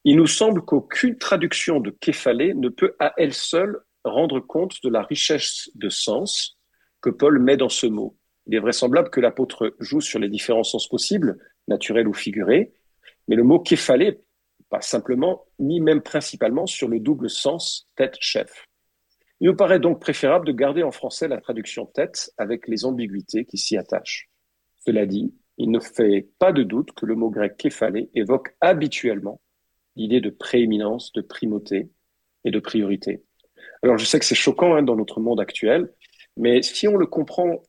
[0.05, 4.89] Il nous semble qu'aucune traduction de képhalé ne peut à elle seule rendre compte de
[4.89, 6.59] la richesse de sens
[7.01, 8.17] que Paul met dans ce mot.
[8.47, 11.39] Il est vraisemblable que l'apôtre joue sur les différents sens possibles,
[11.69, 12.73] naturels ou figurés,
[13.29, 14.21] mais le mot képhalé,
[14.71, 18.67] pas simplement, ni même principalement sur le double sens tête-chef.
[19.39, 23.45] Il nous paraît donc préférable de garder en français la traduction tête avec les ambiguïtés
[23.45, 24.29] qui s'y attachent.
[24.85, 29.41] Cela dit, il ne fait pas de doute que le mot grec képhalé évoque habituellement
[29.97, 31.91] l'idée de prééminence, de primauté
[32.45, 33.23] et de priorité.
[33.83, 35.93] Alors je sais que c'est choquant hein, dans notre monde actuel,
[36.37, 37.63] mais si on le comprend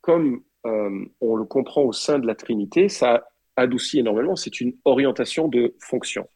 [0.00, 4.36] comme euh, on le comprend au sein de la Trinité, ça adoucit énormément.
[4.36, 6.28] C'est une orientation de fonction.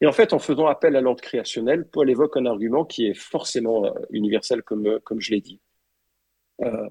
[0.00, 3.14] Et en fait, en faisant appel à l'ordre créationnel, Paul évoque un argument qui est
[3.14, 5.60] forcément euh, universel, comme, euh, comme je l'ai dit.
[6.60, 6.88] Euh,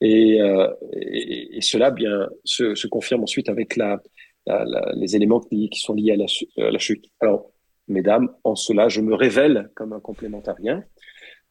[0.00, 4.00] et, euh, et, cela bien se, se, confirme ensuite avec la,
[4.46, 6.26] les éléments qui, sont liés à la,
[6.66, 7.06] à la, chute.
[7.20, 7.50] Alors,
[7.88, 10.84] mesdames, en cela, je me révèle comme un complémentarien.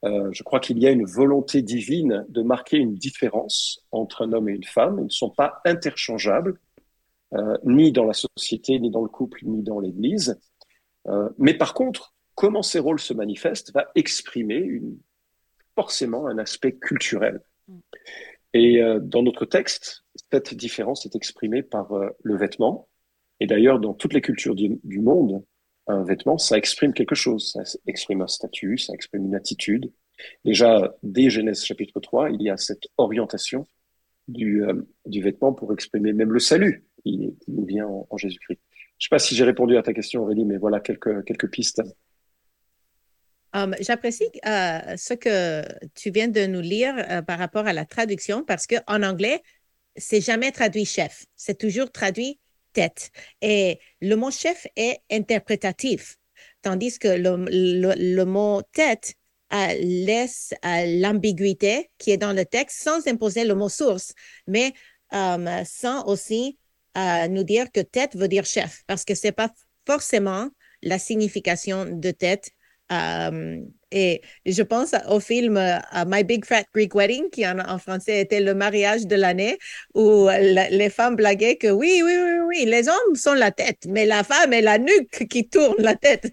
[0.04, 4.34] Euh, je crois qu'il y a une volonté divine de marquer une différence entre un
[4.34, 4.98] homme et une femme.
[5.00, 6.60] Ils ne sont pas interchangeables,
[7.34, 10.40] euh, ni dans la société, ni dans le couple, ni dans l'Église.
[11.08, 14.82] Euh, mais par contre, comment ces rôles se manifestent va exprimer
[15.76, 17.42] forcément un aspect culturel.
[18.54, 22.90] Et euh, dans notre texte, cette différence est exprimée par euh, le vêtement.
[23.40, 25.44] Et d'ailleurs, dans toutes les cultures du, du, monde,
[25.88, 27.52] un vêtement, ça exprime quelque chose.
[27.52, 29.92] Ça exprime un statut, ça exprime une attitude.
[30.46, 33.68] Déjà, dès Genèse chapitre 3, il y a cette orientation
[34.28, 34.74] du, euh,
[35.06, 38.60] du vêtement pour exprimer même le salut qui nous vient en, en Jésus-Christ.
[39.02, 41.50] Je ne sais pas si j'ai répondu à ta question, Aurélie, mais voilà quelques, quelques
[41.50, 41.82] pistes.
[43.54, 47.86] Um, J'apprécie euh, ce que tu viens de nous lire euh, par rapport à la
[47.86, 49.42] traduction parce qu'en anglais,
[49.98, 52.40] c'est jamais traduit chef, c'est toujours traduit
[52.72, 53.12] tête.
[53.42, 56.16] Et le mot chef est interprétatif,
[56.62, 59.16] tandis que le, le, mot tête
[59.52, 64.14] euh, laisse l'ambiguïté qui est dans le texte sans imposer le mot source,
[64.48, 64.72] mais
[65.12, 66.58] um, sans aussi
[66.96, 69.50] nous dire que tête veut dire chef, parce que c'est pas
[69.86, 70.50] forcément
[70.82, 72.52] la signification de tête
[72.92, 73.58] euh,
[73.94, 75.78] et je pense au film euh,
[76.08, 79.58] My Big Fat Greek Wedding, qui en, français était le mariage de l'année,
[79.94, 84.06] où les femmes blaguaient que oui, oui, oui, oui, les hommes sont la tête, mais
[84.06, 86.32] la femme est la nuque qui tourne la tête.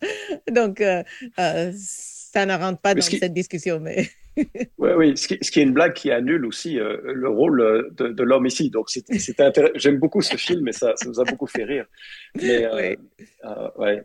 [0.50, 1.02] Donc, euh,
[1.36, 4.08] ça ne rentre pas dans cette discussion, mais.
[4.78, 8.08] oui, oui, ce qui, ce qui, est une blague qui annule aussi le rôle de,
[8.08, 8.68] de l'homme ici.
[8.68, 9.72] Donc, c'est intéressant.
[9.76, 11.86] J'aime beaucoup ce film et ça, ça nous a beaucoup fait rire.
[12.34, 12.96] Mais, oui.
[13.78, 14.04] ouais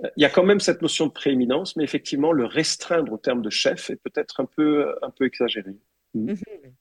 [0.00, 3.42] il y a quand même cette notion de prééminence, mais effectivement, le restreindre au terme
[3.42, 5.74] de chef est peut-être un peu, un peu exagéré.
[6.14, 6.32] Mm.
[6.32, 6.74] Mhm.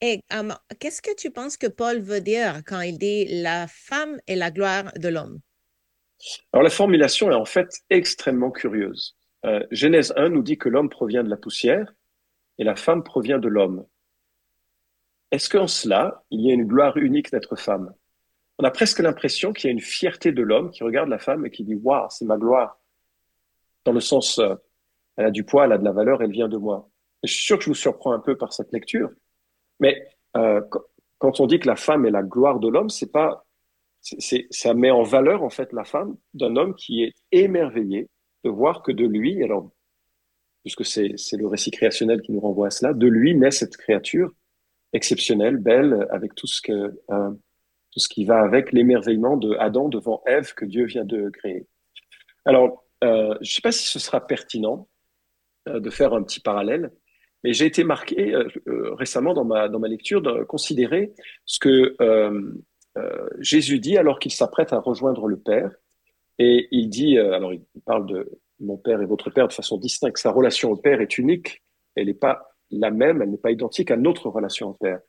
[0.00, 4.20] Et um, qu'est-ce que tu penses que Paul veut dire quand il dit la femme
[4.26, 5.40] est la gloire de l'homme
[6.52, 9.16] Alors la formulation est en fait extrêmement curieuse.
[9.46, 11.92] Euh, Genèse 1 nous dit que l'homme provient de la poussière
[12.58, 13.86] et la femme provient de l'homme.
[15.30, 17.94] Est-ce qu'en cela, il y a une gloire unique d'être femme?
[18.60, 21.46] On a presque l'impression qu'il y a une fierté de l'homme qui regarde la femme
[21.46, 22.78] et qui dit Waouh, c'est ma gloire.
[23.86, 24.54] Dans le sens, euh,
[25.16, 26.90] elle a du poids, elle a de la valeur, elle vient de moi.
[27.24, 29.08] je suis sûr que je vous surprends un peu par cette lecture,
[29.80, 30.60] mais euh,
[31.16, 33.46] quand on dit que la femme est la gloire de l'homme, c'est pas,
[34.02, 38.10] c'est, ça met en valeur en fait la femme d'un homme qui est émerveillé
[38.44, 39.70] de voir que de lui, alors
[40.64, 43.78] puisque c'est, c'est le récit créationnel qui nous renvoie à cela, de lui naît cette
[43.78, 44.30] créature
[44.92, 47.30] exceptionnelle, belle, avec tout ce que euh,
[47.92, 51.66] tout ce qui va avec l'émerveillement de Adam devant Ève que Dieu vient de créer.
[52.44, 54.88] Alors, euh, je ne sais pas si ce sera pertinent
[55.68, 56.92] euh, de faire un petit parallèle,
[57.42, 61.12] mais j'ai été marqué euh, récemment dans ma, dans ma lecture de considérer
[61.46, 61.96] ce que
[63.38, 65.70] Jésus dit alors qu'il s'apprête à rejoindre le Père.
[66.38, 70.18] Et il dit, alors il parle de mon Père et votre Père de façon distincte,
[70.18, 71.62] sa relation au Père est unique,
[71.94, 75.00] elle n'est pas la même, elle n'est pas identique à notre relation au Père.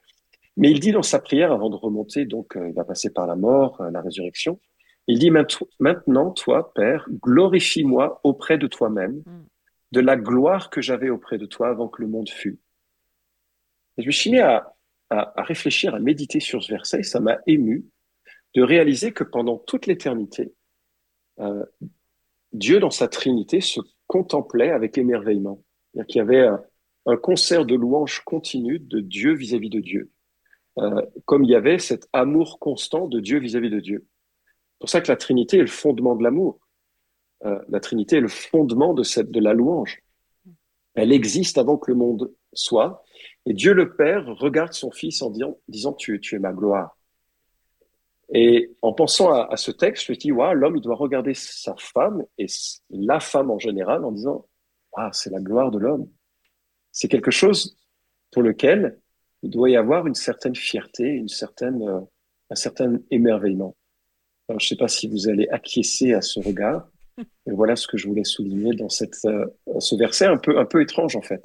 [0.58, 3.28] Mais il dit dans sa prière, avant de remonter, donc euh, il va passer par
[3.28, 4.60] la mort, euh, la résurrection,
[5.08, 5.32] il dit
[5.80, 9.46] maintenant, toi, Père, glorifie-moi auprès de toi-même, mm.
[9.94, 12.60] de la gloire que j'avais auprès de toi avant que le monde fût.
[13.98, 14.74] Et je me suis mis à,
[15.10, 17.86] à, réfléchir, à méditer sur ce verset, ça m'a ému
[18.54, 20.54] de réaliser que pendant toute l'éternité,
[21.40, 21.66] euh,
[22.54, 25.64] Dieu dans sa Trinité se contemplait avec émerveillement.
[25.94, 26.62] Il y avait un,
[27.06, 30.12] un concert de louanges continu de Dieu vis-à-vis -vis de Dieu.
[30.78, 34.08] Euh, comme il y avait cet amour constant de Dieu vis-à-vis de Dieu.
[34.46, 36.60] C'est pour ça que la Trinité est le fondement de l'amour.
[37.46, 40.02] Euh, la Trinité est le fondement de, cette, de la louange.
[40.94, 43.04] Elle existe avant que le monde soit.
[43.46, 46.98] Et Dieu le Père regarde son Fils en disant, disant tu, tu es ma gloire.
[48.34, 51.76] Et en pensant à, ce texte, je me dis, ouais, l'homme, il doit regarder sa
[51.78, 52.46] femme et
[52.90, 54.48] la femme en général en disant,
[54.96, 56.10] ah, c'est la gloire de l'homme.
[56.94, 57.78] C'est quelque chose
[58.32, 59.01] pour lequel
[59.44, 62.00] il doit y avoir une certaine fierté, une certaine, euh,
[62.50, 63.76] un certain émerveillement.
[64.48, 66.88] Alors, je ne sais pas si vous allez acquiescer à ce regard.
[67.18, 69.46] Et voilà ce que je voulais souligner dans cette, euh,
[69.80, 71.44] ce verset un peu, un peu étrange en fait.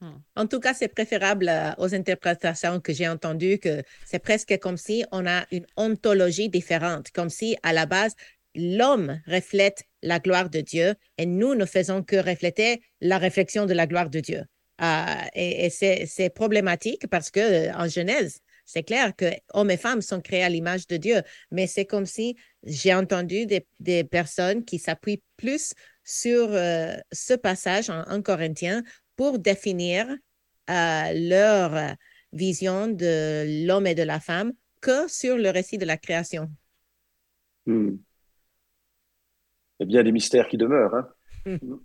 [0.00, 0.18] Hmm.
[0.36, 4.76] En tout cas, c'est préférable euh, aux interprétations que j'ai entendues, que c'est presque comme
[4.76, 8.14] si on a une ontologie différente, comme si à la base,
[8.54, 13.72] l'homme reflète la gloire de Dieu et nous ne faisons que refléter la réflexion de
[13.72, 14.44] la gloire de Dieu.
[14.80, 20.20] Et, c'est problématique parce que euh, en Genèse, c'est clair que hommes et femmes sont
[20.20, 25.22] créés à l'image de Dieu, mais c'est comme si j'ai entendu des, personnes qui s'appuient
[25.36, 28.82] plus sur euh, ce passage en, Corinthiens
[29.16, 30.06] pour définir
[30.70, 31.94] euh, leur
[32.32, 36.50] vision de l'homme et de la femme que sur le récit de la création.
[37.66, 37.96] Hmm.
[39.78, 40.94] Il y a bien des mystères qui demeurent.
[40.94, 41.08] Hein?
[41.46, 41.76] Hmm.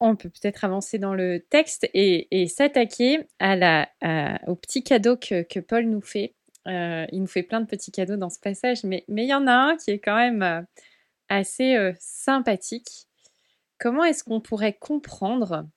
[0.00, 6.00] On peut peut-être avancer dans le texte et, s'attaquer au petit cadeau que, Paul nous
[6.00, 6.34] fait.
[6.66, 9.34] Euh, il nous fait plein de petits cadeaux dans ce passage, mais, mais il y
[9.34, 10.62] en a un qui est quand même euh,
[11.28, 13.06] assez euh, sympathique.
[13.78, 15.68] Comment est-ce qu'on pourrait comprendre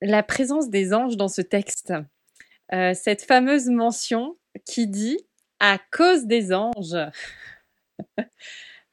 [0.00, 1.92] la présence des anges dans ce texte?
[2.70, 5.18] Cette fameuse mention qui dit
[5.58, 6.98] à cause des anges,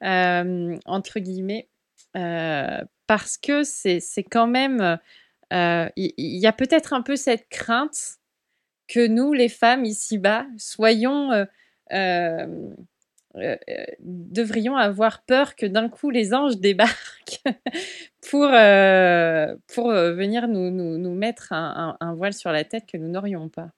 [0.00, 1.68] entre guillemets,
[3.06, 4.98] parce que c'est quand même,
[5.52, 8.18] euh, il y, a peut-être un peu cette crainte
[8.88, 11.44] que nous, les femmes ici-bas, soyons, euh,
[11.92, 12.66] euh,
[14.00, 17.42] devrions avoir peur que d'un coup les anges débarquent
[18.30, 23.70] pour, venir nous, mettre un, voile sur la tête que nous n'aurions pas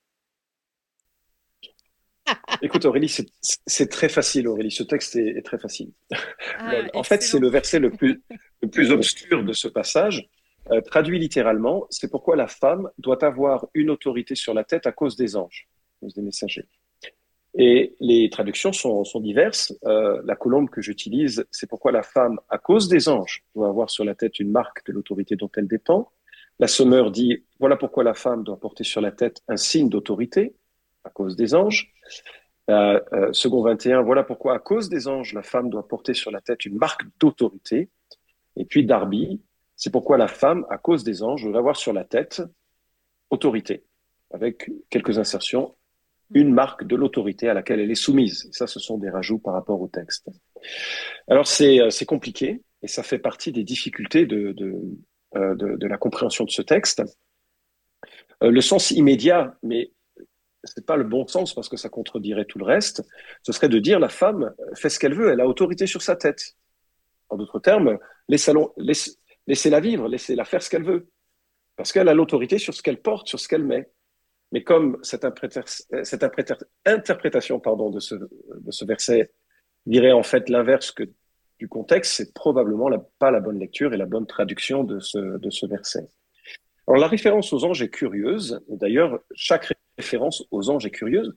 [2.62, 5.92] Écoute Aurélie, c'est très facile Aurélie, ce texte est, très facile.
[6.58, 8.22] Ah, en fait, c'est le verset le plus,
[8.62, 10.28] le plus obscur de ce passage.
[10.86, 15.16] traduit littéralement, c'est pourquoi la femme doit avoir une autorité sur la tête à cause
[15.16, 16.66] des anges, à cause des messagers.
[17.54, 19.74] Et les traductions sont, sont diverses.
[19.84, 23.90] Euh, la colombe que j'utilise, c'est pourquoi la femme, à cause des anges, doit avoir
[23.90, 26.12] sur la tête une marque de l'autorité dont elle dépend.
[26.60, 30.54] La sommeur dit, voilà pourquoi la femme doit porter sur la tête un signe d'autorité,
[31.08, 31.92] cause des anges.
[32.70, 36.30] Euh, euh, second 21, voilà pourquoi à cause des anges, la femme doit porter sur
[36.30, 37.88] la tête une marque d'autorité.
[38.56, 39.40] Et puis Darby,
[39.74, 42.42] c'est pourquoi la femme, à cause des anges, doit avoir sur la tête
[43.30, 43.84] autorité,
[44.32, 45.76] avec quelques insertions,
[46.34, 48.48] une marque de l'autorité à laquelle elle est soumise.
[48.52, 50.28] ça, ce sont des rajouts par rapport au texte.
[51.26, 54.54] Alors, c'est euh, compliqué et ça fait partie des difficultés de,
[55.32, 57.02] la compréhension de ce texte.
[58.40, 59.90] Le sens immédiat, mais
[60.74, 63.02] c'est pas le bon sens parce que ça contredirait tout le reste,
[63.42, 66.16] ce serait de dire la femme fait ce qu'elle veut, elle a autorité sur sa
[66.16, 66.56] tête.
[67.28, 71.08] En d'autres termes, laissez-la vivre, laissez-la faire ce qu'elle veut.
[71.76, 73.90] Parce qu'elle a l'autorité sur ce qu'elle porte, sur ce qu'elle met.
[74.50, 75.24] Mais comme cette,
[76.84, 79.32] interprétation pardon, de, ce, verset
[79.84, 81.04] dirait en fait l'inverse que
[81.58, 85.50] du contexte, c'est probablement pas la bonne lecture et la bonne traduction de ce, de
[85.50, 86.08] ce verset.
[86.86, 88.60] Alors la référence aux anges est curieuse.
[88.68, 91.34] D'ailleurs, chaque référence aux anges est curieuse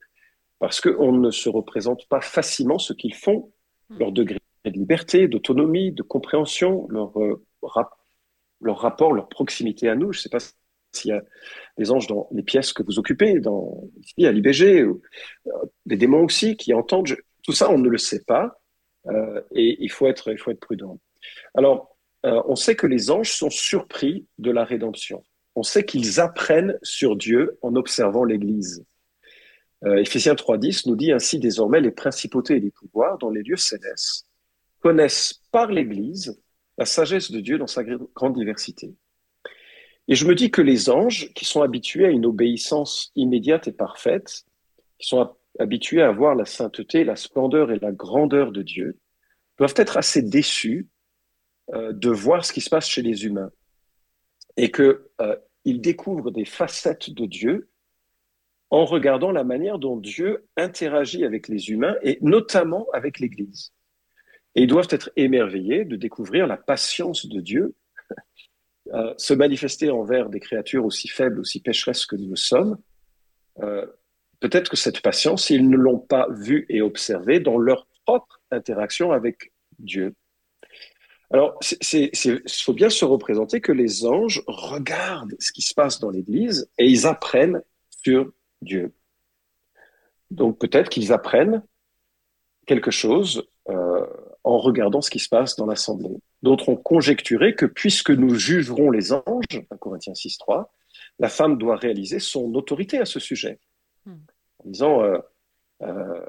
[0.60, 3.52] parce qu'on ne se représente pas facilement ce qu'ils font,
[3.90, 7.44] leur degré de liberté, d'autonomie, de compréhension, leur, euh,
[8.62, 10.14] leur rapport, leur proximité à nous.
[10.14, 10.40] Je ne sais pas
[10.92, 11.24] s'il y a
[11.78, 15.02] des anges dans les pièces que vous occupez, dans, ici à l'IBG, euh,
[15.86, 17.16] des démons aussi qui entendent.
[17.44, 18.62] tout ça, on ne le sait pas
[19.08, 21.00] euh, et il faut, être, il faut être prudent.
[21.56, 25.24] Alors, euh, on sait que les anges sont surpris de la rédemption.
[25.56, 28.86] On sait qu'ils apprennent sur Dieu en observant l'Église.
[29.84, 33.58] Euh, Éphésiens 3.10 nous dit ainsi désormais les principautés et les pouvoirs dans les lieux
[33.58, 34.28] célestes
[34.82, 36.40] connaissent par l'Église
[36.78, 38.96] la sagesse de Dieu dans sa grande diversité.
[40.08, 43.72] Et je me dis que les anges, qui sont habitués à une obéissance immédiate et
[43.72, 44.44] parfaite,
[45.00, 49.00] qui sont habitués à voir la sainteté, la splendeur et la grandeur de Dieu,
[49.58, 50.88] doivent être assez déçus
[51.74, 53.52] euh, de voir ce qui se passe chez les humains.
[54.58, 55.36] Et qu'ils euh,
[55.66, 57.70] découvrent des facettes de Dieu
[58.70, 63.74] en regardant la manière dont Dieu interagit avec les humains et notamment avec l'Église.
[64.56, 67.76] Et ils doivent être émerveillés de découvrir la patience de Dieu
[68.94, 72.78] euh, se manifester envers des créatures aussi faibles, aussi pécheresses que nous sommes,
[73.62, 73.86] euh,
[74.40, 79.12] peut-être que cette patience, ils ne l'ont pas vue et observée dans leur propre interaction
[79.12, 80.16] avec Dieu.
[81.34, 81.58] Alors,
[81.94, 86.70] il faut bien se représenter que les anges regardent ce qui se passe dans l'Église
[86.78, 87.62] et ils apprennent
[88.04, 88.94] sur Dieu.
[90.30, 91.64] Donc peut-être qu'ils apprennent
[92.66, 94.06] quelque chose euh,
[94.44, 96.18] en regardant ce qui se passe dans l'Assemblée.
[96.42, 100.68] D'autres ont conjecturé que puisque nous jugerons les anges, 1 Corinthiens 6.3,
[101.20, 103.60] la femme doit réaliser son autorité à ce sujet.
[104.06, 104.16] Hmm.
[104.60, 105.18] En disant, euh,
[105.84, 106.26] euh,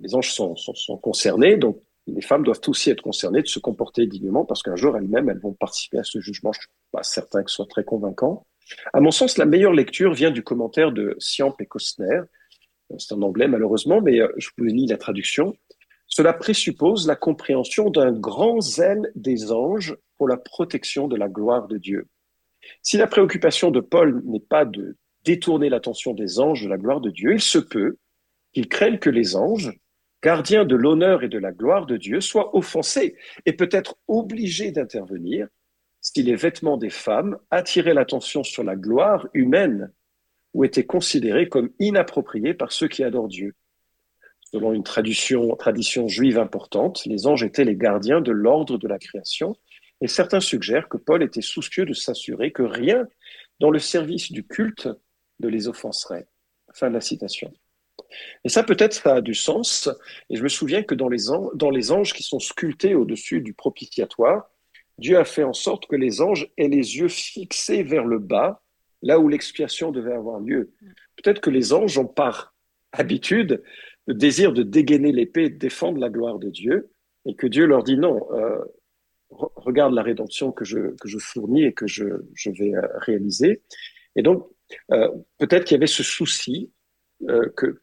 [0.00, 4.06] les anges sont, sont, concernés, donc les femmes doivent aussi être concernées de se comporter
[4.06, 6.52] dignement parce qu'un jour elles-mêmes, elles vont participer à ce jugement.
[6.52, 8.46] Je ne suis pas certain que ce soit très convaincant.
[8.92, 12.20] À mon sens, la meilleure lecture vient du commentaire de Siamp et Kostner.
[12.98, 15.54] C'est en anglais malheureusement, mais euh, je vous lis la traduction.
[16.06, 21.68] Cela présuppose la compréhension d'un grand zèle des anges pour la protection de la gloire
[21.68, 22.08] de Dieu.
[22.82, 27.00] Si la préoccupation de Paul n'est pas de détourner l'attention des anges de la gloire
[27.00, 27.96] de Dieu, il se peut
[28.52, 29.72] qu'il craigne que les anges,
[30.22, 35.48] gardiens de l'honneur et de la gloire de Dieu, soient offensés et peut-être obligés d'intervenir
[36.00, 39.92] si les vêtements des femmes attiraient l'attention sur la gloire humaine
[40.54, 43.54] ou étaient considérés comme inappropriés par ceux qui adorent Dieu.
[44.40, 48.98] Selon une tradition, tradition juive importante, les anges étaient les gardiens de l'ordre de la
[48.98, 49.56] création,
[50.00, 53.06] et certains suggèrent que Paul était soucieux de s'assurer que rien
[53.60, 54.88] dans le service du culte
[55.38, 56.26] ne les offenserait.
[56.74, 57.52] Fin de la citation.
[58.44, 59.88] Et ça, peut-être, ça a du sens.
[60.28, 61.24] Et je me souviens que dans les,
[61.54, 64.50] dans les anges qui sont sculptés au-dessus du propitiatoire,
[64.98, 68.62] Dieu a fait en sorte que les anges aient les yeux fixés vers le bas,
[69.02, 70.72] là où l'expiation devait avoir lieu.
[71.16, 72.54] Peut-être que les anges ont par
[72.92, 73.62] habitude
[74.06, 76.90] le désir de dégainer l'épée et de défendre la gloire de Dieu,
[77.26, 78.58] et que Dieu leur dit non, euh,
[79.30, 83.62] regarde la rédemption que je, que je fournis et que je, je vais euh, réaliser.
[84.16, 84.46] Et donc,
[84.92, 86.72] euh, peut-être qu'il y avait ce souci
[87.56, 87.82] que,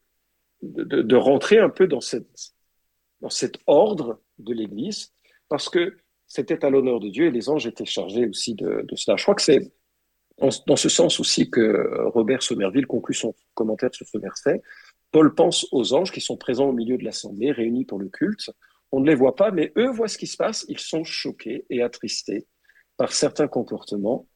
[0.62, 2.54] de, rentrer un peu dans cette,
[3.22, 5.14] dans cet ordre de l'Église,
[5.50, 5.98] parce que
[6.28, 9.18] c'était à l'honneur de Dieu et les anges étaient chargés aussi de, cela.
[9.18, 9.72] Je crois que c'est
[10.40, 14.62] dans ce sens aussi que Robert Somerville conclut son commentaire sur ce verset.
[15.12, 18.52] Paul pense aux anges qui sont présents au milieu de l'assemblée, réunis pour le culte.
[18.92, 20.66] On ne les voit pas, mais eux voient ce qui se passe.
[20.70, 22.46] Ils sont choqués et attristés
[22.98, 24.28] par certains comportements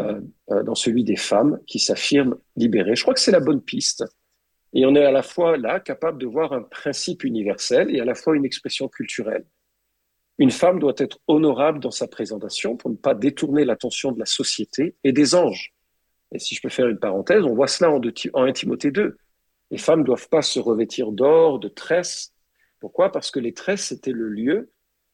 [0.00, 2.96] euh, euh, dans celui des femmes qui s'affirment libérées.
[2.96, 4.04] Je crois que c'est la bonne piste.
[4.74, 8.04] Et on est à la fois là capable de voir un principe universel et à
[8.04, 9.46] la fois une expression culturelle.
[10.38, 14.26] Une femme doit être honorable dans sa présentation pour ne pas détourner l'attention de la
[14.26, 15.74] société et des anges.
[16.32, 18.00] Et si je peux faire une parenthèse, on voit cela en,
[18.34, 19.16] en 1 Timothée 2.
[19.70, 22.32] Les femmes ne doivent pas se revêtir d'or, de tresses.
[22.80, 23.10] Pourquoi?
[23.10, 24.70] Parce que les tresses, c'était le lieu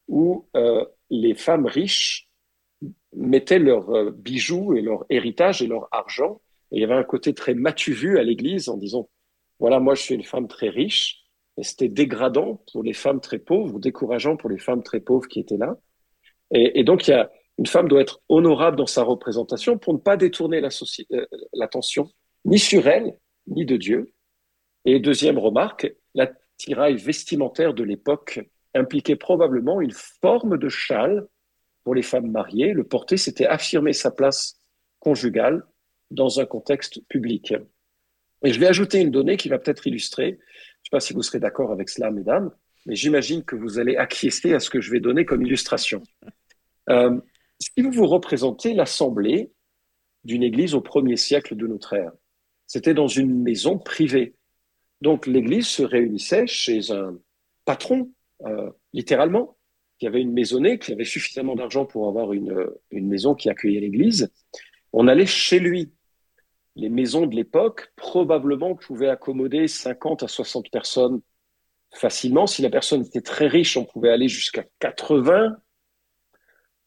[0.07, 2.29] où euh, les femmes riches
[3.13, 6.41] mettaient leurs euh, bijoux et leur héritage et leur argent.
[6.71, 9.09] Et il y avait un côté très matu vu à l'Église en disant,
[9.65, 11.25] voilà, moi je suis une femme très riche,
[11.57, 15.27] et c'était dégradant pour les femmes très pauvres, ou décourageant pour les femmes très pauvres
[15.27, 15.75] qui étaient là.
[16.51, 17.11] Et, donc,
[17.57, 22.11] une femme doit être honorable dans sa représentation pour ne pas détourner euh, l'attention
[22.45, 24.13] ni sur elle, ni de Dieu.
[24.85, 28.39] Et deuxième remarque, l'attirail vestimentaire de l'époque
[28.75, 31.25] impliquait probablement une forme de châle
[31.83, 32.71] pour les femmes mariées.
[32.71, 34.61] Le porter, c'était affirmer sa place
[34.99, 35.65] conjugale
[36.11, 37.55] dans un contexte public.
[38.43, 40.39] Et je vais ajouter une donnée qui va peut-être illustrer
[40.85, 42.51] je ne sais pas si vous serez d'accord avec cela, mesdames,
[42.85, 46.03] mais j'imagine que vous allez acquiescer à ce que je vais donner comme illustration.
[46.91, 47.19] Euh,
[47.59, 49.51] si vous vous représentez l'assemblée
[50.25, 52.11] d'une église au premier siècle de notre ère,
[52.67, 54.35] c'était dans une maison privée.
[55.01, 57.17] Donc l'église se réunissait chez un
[57.65, 58.11] patron,
[58.45, 59.57] euh, littéralement,
[59.97, 63.79] qui avait une maisonnée, qui avait suffisamment d'argent pour avoir une, une maison qui accueillait
[63.79, 64.31] l'église.
[64.93, 65.94] On allait chez lui
[66.75, 71.21] les maisons de l'époque probablement pouvaient accommoder 50 à 60 personnes
[71.93, 72.47] facilement.
[72.47, 75.57] Si la personne était très riche, on pouvait aller jusqu'à 80,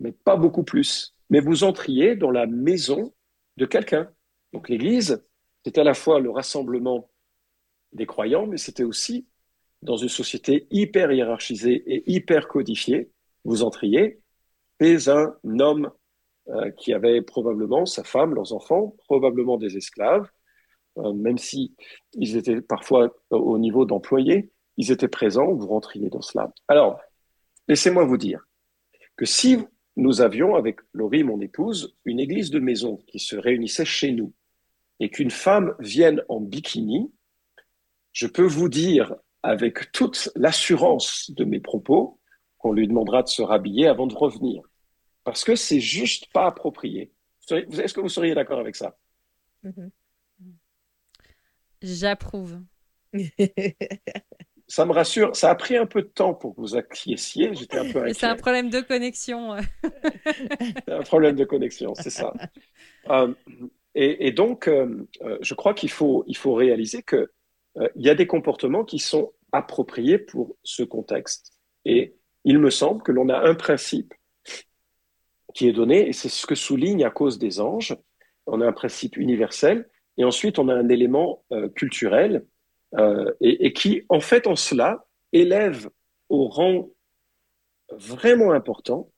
[0.01, 1.15] mais pas beaucoup plus.
[1.31, 3.15] Mais vous entriez dans la maison
[3.57, 4.11] de quelqu'un.
[4.53, 5.25] Donc l'église,
[5.65, 7.11] c'était à la fois le rassemblement
[7.93, 9.27] des croyants, mais c'était aussi
[9.83, 13.11] dans une société hyper hiérarchisée et hyper codifiée.
[13.45, 14.21] Vous entriez
[14.81, 15.91] chez un homme
[16.79, 20.29] qui avaient probablement sa femme, leurs enfants, probablement des esclaves,
[20.99, 21.75] euh, même si
[22.15, 26.53] ils étaient parfois au niveau d'employés, ils étaient présents, vous rentriez dans cela.
[26.67, 27.01] Alors,
[27.69, 28.47] laissez-moi vous dire
[29.17, 29.59] que si
[29.97, 34.33] nous avions, avec Laurie, mon épouse, une église de maison qui se réunissait chez nous
[35.01, 37.13] et qu'une femme vienne en bikini,
[38.13, 42.21] je peux vous dire avec toute l'assurance de mes propos
[42.59, 44.63] qu'on lui demandera de se rhabiller avant de revenir
[45.29, 47.13] parce que c'est juste pas approprié.
[47.51, 48.97] Est-ce que vous seriez d'accord avec ça?
[49.65, 49.91] Mm-hmm.
[51.83, 52.61] J'approuve.
[54.69, 55.35] ça me rassure.
[55.35, 57.55] Ça a pris un peu de temps pour que vous acquiesciez.
[57.55, 59.57] J'étais un peu C'est un problème de connexion.
[59.83, 62.33] c'est un problème de connexion, c'est ça.
[63.09, 63.33] Euh,
[63.95, 67.27] et, donc, euh, euh, je crois qu'il faut, il faut réaliser qu'il
[67.97, 71.53] il y a des comportements qui sont appropriés pour ce contexte.
[71.85, 72.15] Et
[72.45, 74.15] il me semble que l'on a un principe
[75.59, 77.97] qui est donné, et c'est ce que souligne à cause des anges.
[78.47, 82.47] On a un principe universel, et ensuite on a un élément euh, culturel,
[82.97, 85.91] euh, et, qui, en fait, en cela, élève
[86.29, 86.89] au rang
[87.91, 89.11] vraiment important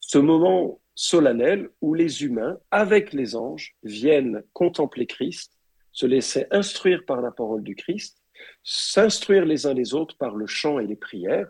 [0.00, 5.58] ce moment solennel où les humains, avec les anges, viennent contempler Christ,
[5.92, 8.22] se laisser instruire par la parole du Christ,
[8.62, 11.48] s'instruire les uns les autres par le chant et les prières,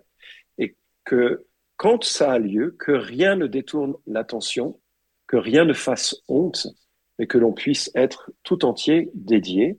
[0.58, 1.44] et que
[1.78, 4.80] quand ça a lieu, que rien ne détourne l'attention,
[5.28, 6.66] que rien ne fasse honte,
[7.18, 9.78] mais que l'on puisse être tout entier dédié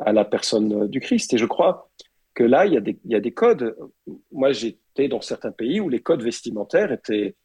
[0.00, 1.32] à la personne du Christ.
[1.32, 1.88] Et je crois
[2.34, 3.76] que là, il y a des, il y a des codes.
[4.32, 7.36] Moi, j'étais dans certains pays où les codes vestimentaires étaient,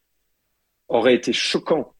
[0.88, 1.94] auraient été choquants.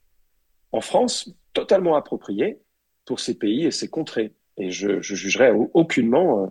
[0.73, 2.61] En France, totalement appropriés
[3.05, 4.35] pour ces pays et ces contrées.
[4.57, 6.47] Et je, je jugerais aucunement euh,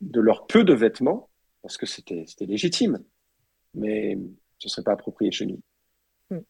[0.00, 1.28] de leur peu de vêtements,
[1.60, 3.04] parce que c'était légitime.
[3.74, 4.18] Mais
[4.64, 5.60] ce ne serait pas approprié chez nous.
[6.30, 6.40] Hmm.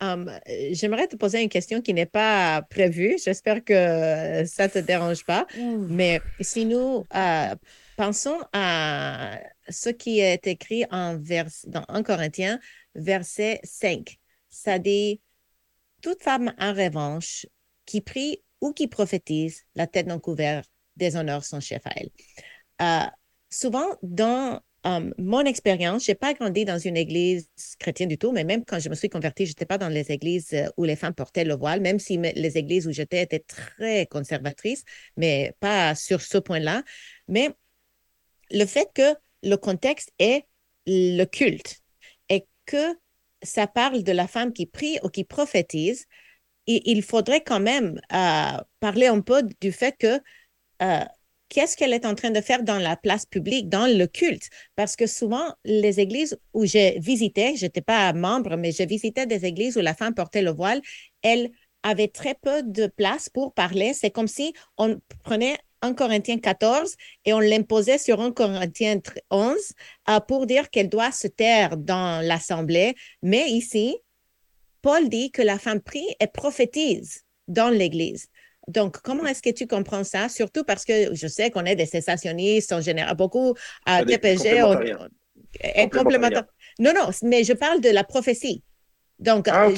[0.00, 0.30] Um,
[0.72, 3.16] j'aimerais te poser une question qui n'est pas prévue.
[3.22, 5.46] J'espère que ça ne te dérange pas.
[5.56, 7.54] Mais si nous euh,
[7.96, 12.58] pensons à ce qui est écrit en vers, dans 1 Corinthiens,
[12.94, 14.18] verset 5,
[14.48, 15.20] ça dit
[16.00, 17.46] Toute femme en revanche
[17.86, 22.10] qui prie ou qui prophétise, la tête non couverte, déshonore son chef à elle.
[22.80, 23.10] Euh,
[23.50, 28.42] souvent, dans Mon expérience, je n'ai pas grandi dans une église chrétienne du tout, mais
[28.42, 30.96] même quand je me suis convertie, je n'étais pas dans les églises euh, où les
[30.96, 34.84] femmes portaient le voile, même si les églises où j'étais étaient très conservatrices,
[35.16, 36.82] mais pas sur ce point-là.
[37.28, 37.50] Mais
[38.50, 39.14] le fait que
[39.44, 40.46] le contexte est
[40.86, 41.80] le culte
[42.28, 42.96] et que
[43.42, 46.06] ça parle de la femme qui prie ou qui prophétise,
[46.66, 50.20] il faudrait quand même euh, parler un peu du fait que
[50.82, 51.04] euh,
[51.52, 54.48] qu'est-ce qu'elle est en train de faire dans la place publique, dans le culte?
[54.74, 59.26] Parce que souvent, les églises où j'ai visité, je n'étais pas membre, mais j'ai visité
[59.26, 60.80] des églises où la femme portait le voile,
[61.20, 61.50] elle
[61.82, 63.92] avait très peu de place pour parler.
[63.92, 66.96] C'est comme si on prenait 1 Corinthiens 14
[67.26, 69.00] et on l'imposait sur 1 Corinthiens
[69.30, 69.56] 11
[70.08, 72.94] euh, pour dire qu'elle doit se taire dans l'assemblée.
[73.22, 73.98] Mais ici,
[74.80, 78.28] Paul dit que la femme prie et prophétise dans l'Église.
[78.68, 80.28] Donc, comment est-ce que tu comprends ça?
[80.28, 83.16] Surtout parce que je sais qu'on est des cessationniste en général.
[83.16, 83.54] Beaucoup
[83.86, 84.62] à TPG.
[84.62, 86.44] On, complémentaire.
[86.78, 88.62] Non, non, mais je parle de la prophétie.
[89.22, 89.68] Donc, ah,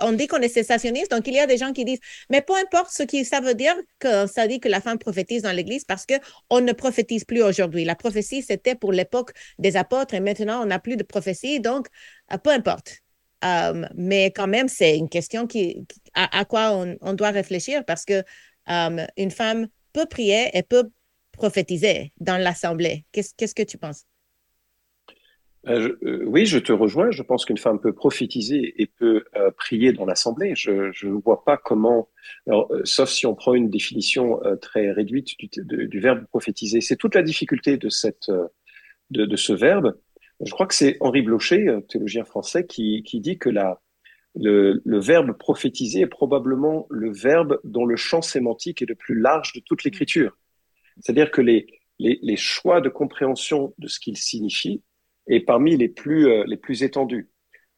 [0.00, 2.54] on dit qu'on est cessationniste, donc il y a des gens qui disent, mais peu
[2.54, 5.84] importe ce que ça veut dire que ça dit que la femme prophétise dans l'Église
[5.84, 7.84] parce qu'on ne prophétise plus aujourd'hui.
[7.84, 11.86] La prophétie, c'était pour l'époque des apôtres et maintenant, on n'a plus de prophétie, donc
[12.32, 13.02] euh, peu importe.
[13.44, 18.22] Euh, mais quand même, c'est une question qui, à, quoi on, doit réfléchir parce que
[18.68, 20.90] euh, une femme peut prier et peut
[21.32, 23.06] prophétiser dans l'assemblée.
[23.12, 24.04] Qu'est-ce que tu penses?
[25.66, 25.94] Euh,
[26.26, 27.10] oui, je te rejoins.
[27.10, 29.24] Je pense qu'une femme peut prophétiser et peut
[29.56, 30.54] prier dans l'assemblée.
[30.54, 32.08] Je ne vois pas comment,
[32.84, 36.80] sauf si on prend une définition très réduite du, verbe prophétiser.
[36.80, 39.94] C'est toute la difficulté de ce verbe
[40.44, 43.80] je crois que c'est Henri Blocher, théologien français, qui, qui dit que la,
[44.34, 49.18] le, le, verbe prophétiser est probablement le verbe dont le champ sémantique est le plus
[49.18, 50.36] large de toute l'écriture.
[51.00, 51.66] C'est-à-dire que les,
[51.98, 54.82] les, les, choix de compréhension de ce qu'il signifie
[55.26, 57.28] est parmi les plus, euh, les plus étendus.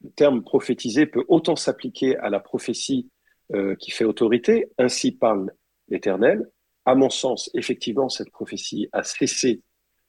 [0.04, 3.08] Le terme prophétiser peut autant s'appliquer à la prophétie
[3.54, 5.52] euh, qui fait autorité, ainsi parle
[5.88, 6.48] l'Éternel.
[6.84, 9.62] À mon sens, effectivement, cette prophétie a cessé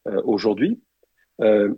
[0.07, 0.81] euh, aujourd'hui,
[1.41, 1.73] euh,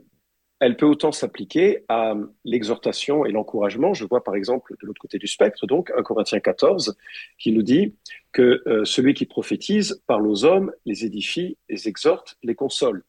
[0.60, 3.94] elle peut autant s'appliquer à l'exhortation et l'encouragement.
[3.94, 6.98] Je vois par exemple de l'autre côté du spectre, donc 1 Corinthiens 14,
[7.38, 7.96] qui nous dit
[8.32, 13.04] que euh, celui qui prophétise parle aux hommes, les édifie, les exhorte, les console.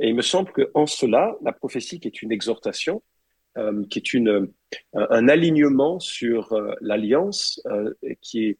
[0.00, 3.02] Et il me semble qu'en cela, la prophétie qui est une exhortation,
[3.58, 4.50] euh, qui est une,
[4.94, 7.62] un, alignement sur euh, l'alliance,
[8.20, 8.58] qui,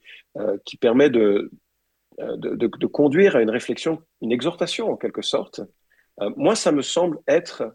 [0.64, 1.50] qui permet de,
[2.18, 5.60] de, de, conduire à une réflexion, une exhortation en quelque sorte,
[6.36, 7.72] moi, ça me semble être euh, euh,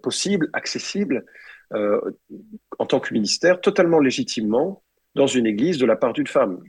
[0.00, 1.24] possible, accessible
[1.72, 2.00] euh,
[2.78, 4.82] en tant que ministère, totalement légitimement
[5.14, 6.62] dans une église de la part d'une femme.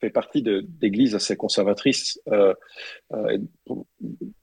[0.00, 2.18] fait partie d'églises assez conservatrices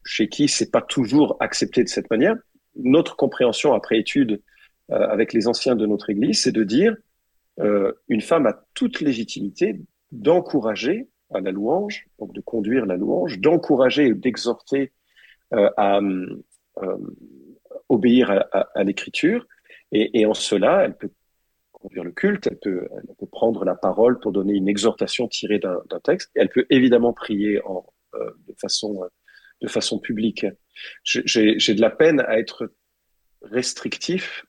[0.06, 2.36] chez qui c'est pas toujours accepté de cette manière.
[2.76, 4.41] Notre compréhension après étude
[4.89, 6.95] avec les anciens de notre église, c'est de dire
[8.08, 9.82] une femme a toute légitimité
[10.12, 14.89] d'encourager à la louange, donc de conduire la louange, d'encourager et d'exhorter euh,
[15.52, 16.97] à euh,
[17.89, 19.45] obéir à, l'écriture.
[19.91, 21.10] Et, en cela, elle peut
[21.72, 25.60] conduire le culte, elle peut, elle peut, prendre la parole pour donner une exhortation tirée
[25.60, 26.32] d'un texte.
[26.36, 27.86] Et elle peut évidemment prier en,
[28.16, 29.02] euh, de façon
[29.62, 30.45] de façon publique.
[31.04, 32.72] J'ai de la peine à être
[33.41, 34.45] restrictif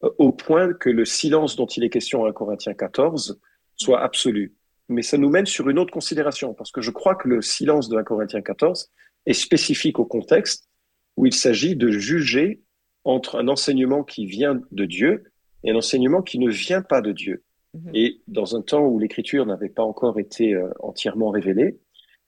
[0.00, 3.40] au point que le silence dont il est question à Corinthiens 14
[3.74, 4.54] soit absolu.
[4.88, 7.88] Mais ça nous mène sur une autre considération, parce que je crois que le silence
[7.88, 8.90] de 1 Corinthiens 14
[9.28, 10.68] est spécifique au contexte
[11.16, 12.62] où il s'agit de juger
[13.04, 15.24] entre un enseignement qui vient de Dieu
[15.64, 17.44] et un enseignement qui ne vient pas de Dieu.
[17.74, 17.90] Mhm.
[17.94, 21.78] Et dans un temps où l'écriture n'avait pas encore été euh, entièrement révélée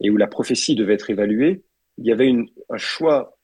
[0.01, 1.63] et où la prophétie devait être évaluée,
[1.99, 3.37] il y avait une, un choix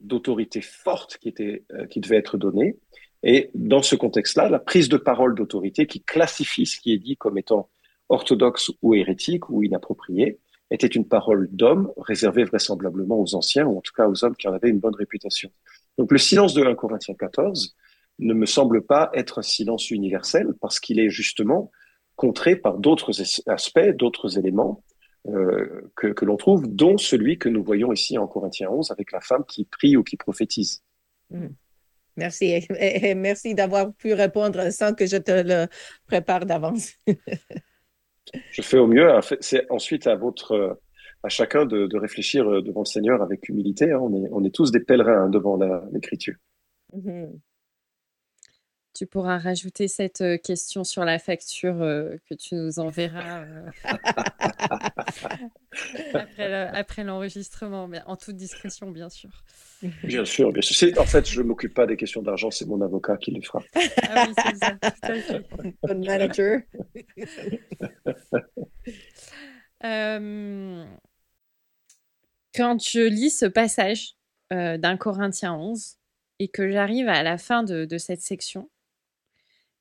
[0.00, 2.76] d'autorité forte qui, était, euh, qui devait être donné.
[3.22, 7.16] Et dans ce contexte-là, la prise de parole d'autorité qui classifie ce qui est dit
[7.16, 7.70] comme étant
[8.08, 10.38] orthodoxe ou hérétique ou inapproprié
[10.70, 14.48] était une parole d'homme réservée vraisemblablement aux anciens, ou en tout cas aux hommes qui
[14.48, 15.50] en avaient une bonne réputation.
[15.98, 17.76] Donc le silence de 1 Corinthiens 14
[18.20, 21.70] ne me semble pas être un silence universel, parce qu'il est justement
[22.16, 23.12] contré par d'autres
[23.46, 24.82] aspects, d'autres éléments
[25.28, 29.10] euh, que, que l'on trouve, dont celui que nous voyons ici en Corinthiens 11 avec
[29.12, 30.82] la femme qui prie ou qui prophétise.
[31.30, 31.48] Hmm.
[32.16, 32.60] Merci.
[32.78, 35.66] Et merci d'avoir pu répondre sans que je te le
[36.06, 36.92] prépare d'avance.
[38.50, 39.08] je fais au mieux.
[39.40, 40.78] C'est ensuite à votre,
[41.24, 43.90] à chacun de, réfléchir euh, devant le Seigneur avec humilité.
[43.90, 43.98] Hein.
[44.00, 45.58] On, est, on est tous des pèlerins hein, devant
[45.92, 46.34] l'Écriture.
[46.94, 47.38] Mm-hmm.
[48.94, 53.44] Tu pourras rajouter cette euh, question sur la facture euh, que tu nous enverras
[56.72, 59.30] après l'enregistrement, mais en toute discrétion, bien sûr.
[60.04, 60.96] Bien sûr, bien sûr.
[60.98, 63.64] En fait, je ne m'occupe pas des questions d'argent, c'est mon avocat qui les fera.
[63.74, 65.44] ah oui, c'est ça, tout à fait.
[65.94, 66.60] manager.
[69.82, 70.84] Euh,
[72.54, 74.14] quand je lis ce passage
[74.50, 75.98] d'un Corinthien 11
[76.38, 78.70] et que j'arrive à la fin de, cette section,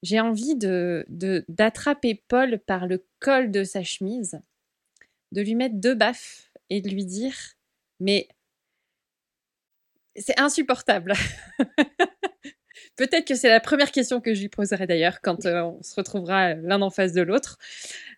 [0.03, 1.05] j'ai envie de,
[1.47, 4.41] d'attraper Paul par le col de sa chemise,
[5.31, 7.33] de lui mettre deux baffes et de lui dire
[7.99, 8.27] Mais
[10.15, 11.13] c'est insupportable.
[12.97, 15.95] Peut-être que c'est la première question que je lui poserai d'ailleurs quand euh, on se
[15.95, 17.57] retrouvera l'un en face de l'autre.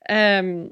[0.09, 0.67] Euh,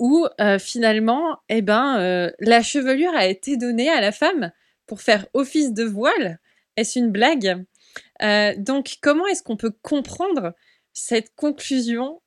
[0.00, 4.52] où euh, finalement, eh ben, la chevelure a été donnée à la femme
[4.86, 6.38] pour faire office de voile.
[6.76, 7.64] Est-ce une blague?
[8.20, 10.54] Donc, comment est-ce qu'on peut comprendre
[10.92, 12.20] cette conclusion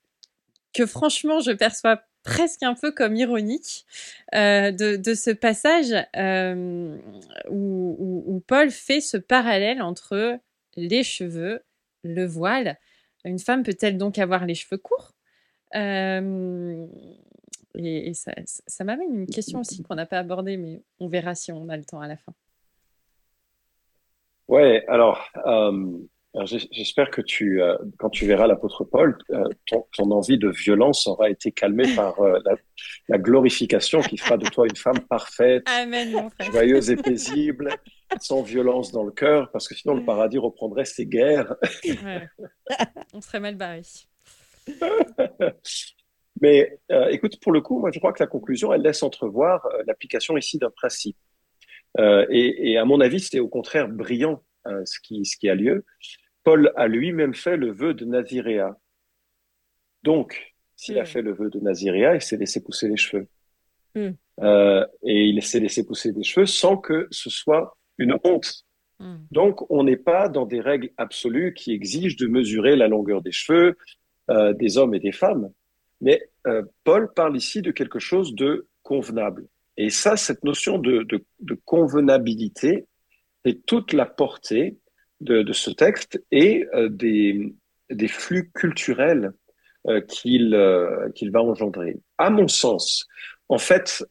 [0.73, 3.85] que franchement je perçois presque un peu comme ironique
[4.33, 5.93] de, ce passage
[7.49, 10.39] où, Paul fait ce parallèle entre
[10.75, 11.61] les cheveux,
[12.03, 12.77] le voile.
[13.25, 15.13] Une femme peut-elle donc avoir les cheveux courts?
[15.75, 16.87] Euh,
[17.75, 21.69] Et, ça, m'amène une question aussi qu'on n'a pas abordée, mais on verra si on
[21.69, 22.33] a le temps à la fin.
[24.51, 25.97] Ouais, alors, euh,
[26.43, 29.17] j'espère que tu, euh, quand tu verras l'apôtre Paul,
[29.65, 32.15] ton, envie de violence aura été calmée par
[33.07, 35.67] la, glorification qui fera de toi une femme parfaite,
[36.51, 37.69] joyeuse et paisible,
[38.19, 41.55] sans violence dans le cœur, parce que sinon le paradis reprendrait ses guerres.
[43.13, 43.81] On serait mal barré.
[46.41, 49.65] Mais euh, écoute, pour le coup, moi je crois que la conclusion, elle laisse entrevoir
[49.67, 51.17] euh, l'application ici d'un principe.
[51.99, 55.85] Euh, et, à mon avis, c'est au contraire brillant ce, qui, ce qui a lieu.
[56.43, 58.77] Paul a lui-même fait le vœu de Naziréa.
[60.03, 61.07] Donc, s'il a hmm.
[61.07, 63.27] fait le vœu de Naziréa, il s'est laissé pousser les cheveux.
[63.93, 64.11] Hmm.
[65.03, 68.63] et il s'est laissé pousser des cheveux sans que ce soit une honte.
[68.99, 69.17] Hmm.
[69.31, 73.33] Donc, on n'est pas dans des règles absolues qui exigent de mesurer la longueur des
[73.33, 73.75] cheveux
[74.31, 75.51] euh, des hommes et des femmes.
[75.99, 79.47] Mais euh, Paul parle ici de quelque chose de convenable.
[79.77, 81.05] Et ça, cette notion de,
[81.65, 82.85] convenabilité
[83.45, 84.77] est toute la portée
[85.19, 89.31] de, ce texte et euh, des, flux culturels
[90.07, 90.55] qu'il
[91.15, 91.97] qu'il va engendrer.
[92.19, 93.07] À mon sens,
[93.49, 94.05] en fait,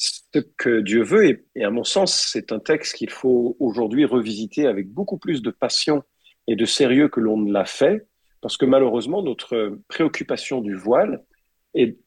[0.00, 4.66] ce que Dieu veut, et, à mon sens, c'est un texte qu'il faut aujourd'hui revisiter
[4.66, 6.02] avec beaucoup plus de passion
[6.46, 8.06] et de sérieux que l'on ne l'a fait,
[8.40, 11.22] parce que malheureusement, notre préoccupation du voile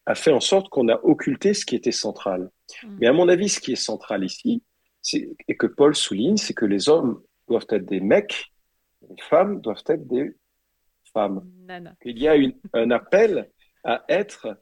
[0.05, 2.49] a fait en sorte qu'on a occulté ce qui était central.
[2.83, 2.97] Mm.
[2.99, 4.63] Mais à mon avis, ce qui est central ici,
[5.13, 8.45] et que Paul souligne, c'est que les hommes doivent être des mecs,
[9.09, 10.31] les femmes doivent être des
[11.13, 11.45] femmes.
[12.05, 12.35] Il y a
[12.73, 13.49] un appel
[13.83, 14.57] à être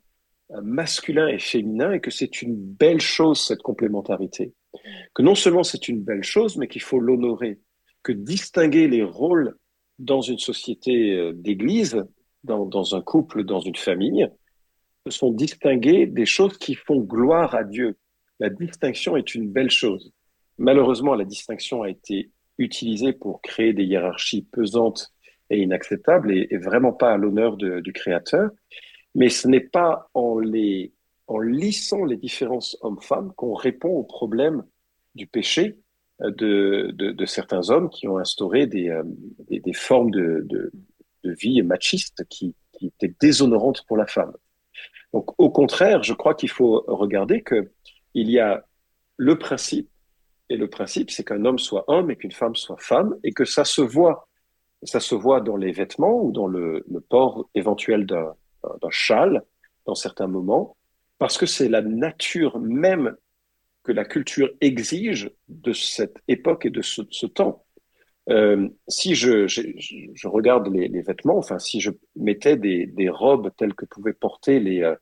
[0.61, 4.53] masculin et féminin et que c'est une belle chose, cette complémentarité.
[5.13, 7.59] Que non seulement c'est une belle chose, mais qu'il faut l'honorer.
[8.03, 9.55] Que distinguer les rôles
[9.99, 12.03] dans une société euh, d'église,
[12.43, 14.27] dans, dans, un couple, dans une famille,
[15.09, 17.97] sont distinguer des choses qui font gloire à Dieu.
[18.39, 20.11] La distinction est une belle chose.
[20.57, 25.11] Malheureusement, la distinction a été utilisée pour créer des hiérarchies pesantes
[25.49, 28.51] et inacceptables et, vraiment pas à l'honneur du Créateur.
[29.15, 30.93] Mais ce n'est pas en, les,
[31.27, 34.63] en lissant les différences hommes-femmes qu'on répond au problème
[35.15, 35.79] du péché
[36.21, 39.03] euh, de, certains hommes qui ont instauré des, euh,
[39.73, 40.71] formes de,
[41.23, 44.33] vie machistes qui, qui, étaient déshonorantes pour la femme.
[45.13, 47.71] Donc, au contraire, je crois qu'il faut regarder que
[48.13, 48.65] il y a
[49.17, 49.89] le principe,
[50.49, 53.45] et le principe, c'est qu'un homme soit homme et qu'une femme soit femme, et que
[53.45, 54.27] ça se voit.
[54.83, 58.35] Ça se voit dans les vêtements ou dans le, port éventuel d'un
[58.89, 59.43] châle
[59.85, 60.75] dans certains moments,
[61.19, 63.15] parce que c'est la nature même
[63.83, 67.63] que la culture exige de cette époque et de ce, temps.
[68.29, 73.73] Euh, si je, je, regarde les, vêtements, enfin, si je mettais des, des, robes telles
[73.73, 74.95] que pouvaient porter les, euh,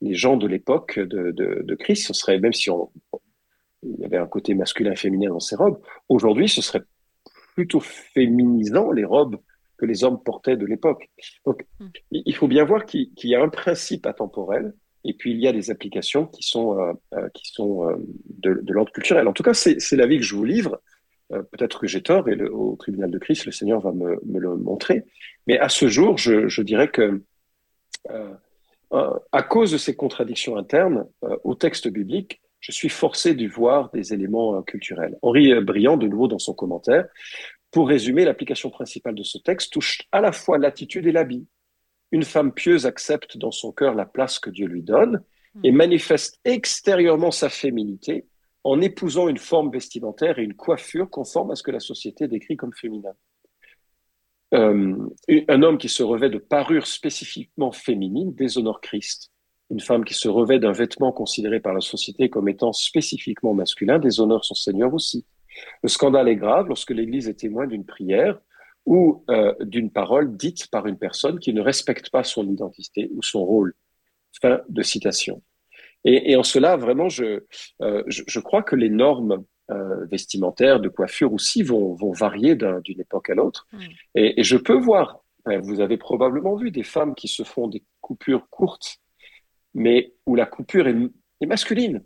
[0.00, 2.90] les gens de l'époque de, de, de, Christ, ce serait, même si on,
[3.82, 6.82] il y avait un côté masculin et féminin dans ces robes, aujourd'hui, ce serait
[7.54, 9.36] plutôt féminisant les robes
[9.76, 11.10] que les hommes portaient de l'époque.
[11.44, 11.88] Donc, hmm.
[12.10, 14.72] il faut bien voir qu'il y a un principe atemporel
[15.04, 17.96] et puis il y a des applications qui sont, euh, euh, qui sont euh,
[18.38, 19.26] de, de l'ordre culturel.
[19.26, 20.80] En tout cas, c'est l'avis que je vous livre.
[21.50, 24.38] Peut-être que j'ai tort et le, au tribunal de Christ, le Seigneur va me, me
[24.38, 25.04] le montrer.
[25.46, 27.22] Mais à ce jour, je, je dirais que
[29.32, 31.06] à cause de ces contradictions internes
[31.44, 35.18] au texte biblique, je suis forcé de voir des éléments culturels.
[35.22, 37.06] Henri Briand, de nouveau dans son commentaire,
[37.72, 41.46] pour résumer, l'application principale de ce texte touche à la fois l'attitude et l'habit.
[42.12, 45.22] Une femme pieuse accepte dans son cœur la place que Dieu lui donne
[45.64, 45.76] et hmm.
[45.76, 48.26] manifeste extérieurement sa féminité
[48.64, 52.56] en épousant une forme vestimentaire et une coiffure conforme à ce que la société décrit
[52.56, 53.14] comme féminin.
[54.54, 55.08] Euh,
[55.48, 59.30] un homme qui se revêt de parures spécifiquement féminines déshonore Christ.
[59.70, 63.98] une femme qui se revêt d'un vêtement considéré par la société comme étant spécifiquement masculin
[63.98, 65.24] déshonore son Seigneur aussi.
[65.82, 68.38] Le scandale est grave lorsque l'Église est témoin d'une prière
[68.84, 73.22] ou euh, d'une parole dite par une personne qui ne respecte pas son identité ou
[73.22, 73.74] son rôle.
[74.40, 75.42] Fin de citation.
[76.04, 77.44] Et, et en cela, vraiment, je,
[77.80, 82.56] euh, je, je, crois que les normes euh, vestimentaires, de coiffure aussi vont, vont varier
[82.56, 83.66] d'une époque à l'autre.
[83.72, 83.78] Mmh.
[84.16, 87.82] Et, et, je peux voir, vous avez probablement vu des femmes qui se font des
[88.00, 88.98] coupures courtes,
[89.74, 90.96] mais où la coupure est,
[91.40, 92.02] est masculine,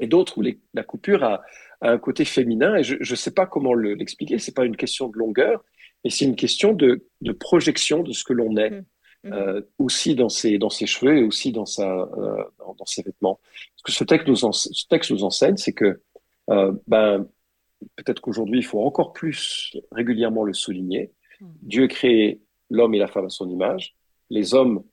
[0.00, 1.42] et d'autres où les, la coupure a,
[1.80, 2.76] a, un côté féminin.
[2.76, 4.34] Et je ne sais pas comment l'expliquer.
[4.34, 5.64] Le, c'est pas une question de longueur,
[6.04, 8.70] mais c'est une question de, de, projection de ce que l'on est.
[8.70, 8.84] Mmh.
[9.26, 9.32] Mmh.
[9.32, 12.44] Euh, aussi dans ses, dans ses cheveux et aussi dans, sa, euh,
[12.78, 13.40] dans, ses vêtements.
[13.74, 16.00] Ce que ce texte nous, ce texte nous enseigne, c'est que
[16.50, 17.26] euh, ben,
[17.96, 21.12] peut-être qu'aujourd'hui, il faut encore plus régulièrement le souligner.
[21.40, 21.46] Mmh.
[21.62, 23.96] Dieu crée l'homme et la femme à son image.
[24.30, 24.84] Les hommes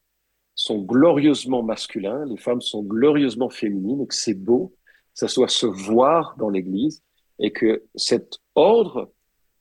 [0.56, 4.76] sont glorieusement masculins, les femmes sont glorieusement féminines, et que c'est beau,
[5.14, 7.04] ça soit se voir dans l'Église,
[7.38, 9.12] et que cet ordre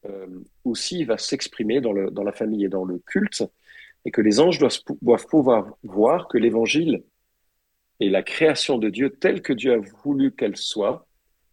[0.07, 0.27] euh,
[0.65, 3.45] aussi va s'exprimer dans, le, dans la famille et dans le culte,
[4.05, 7.05] et que les anges doivent, pouvoir voir que l'Évangile
[8.01, 11.07] et la création de Dieu telle que Dieu a voulu qu'elle soit,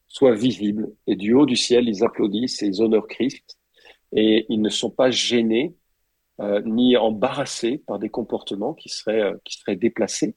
[0.08, 0.90] soit visible.
[1.06, 3.58] Et du haut du ciel, ils applaudissent et ils honorent Christ,
[4.14, 5.76] et ils ne sont pas gênés
[6.42, 10.36] euh, ni embarrassés par des comportements qui seraient, euh, qui seraient déplacés.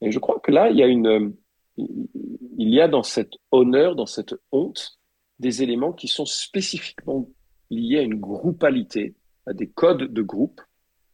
[0.00, 1.34] Et je crois que là, il y a une,
[1.76, 4.98] il y a dans cet honneur, dans cette honte,
[5.38, 7.28] des éléments qui sont spécifiquement
[7.70, 9.14] liés à une groupalité,
[9.46, 10.60] à des codes de groupe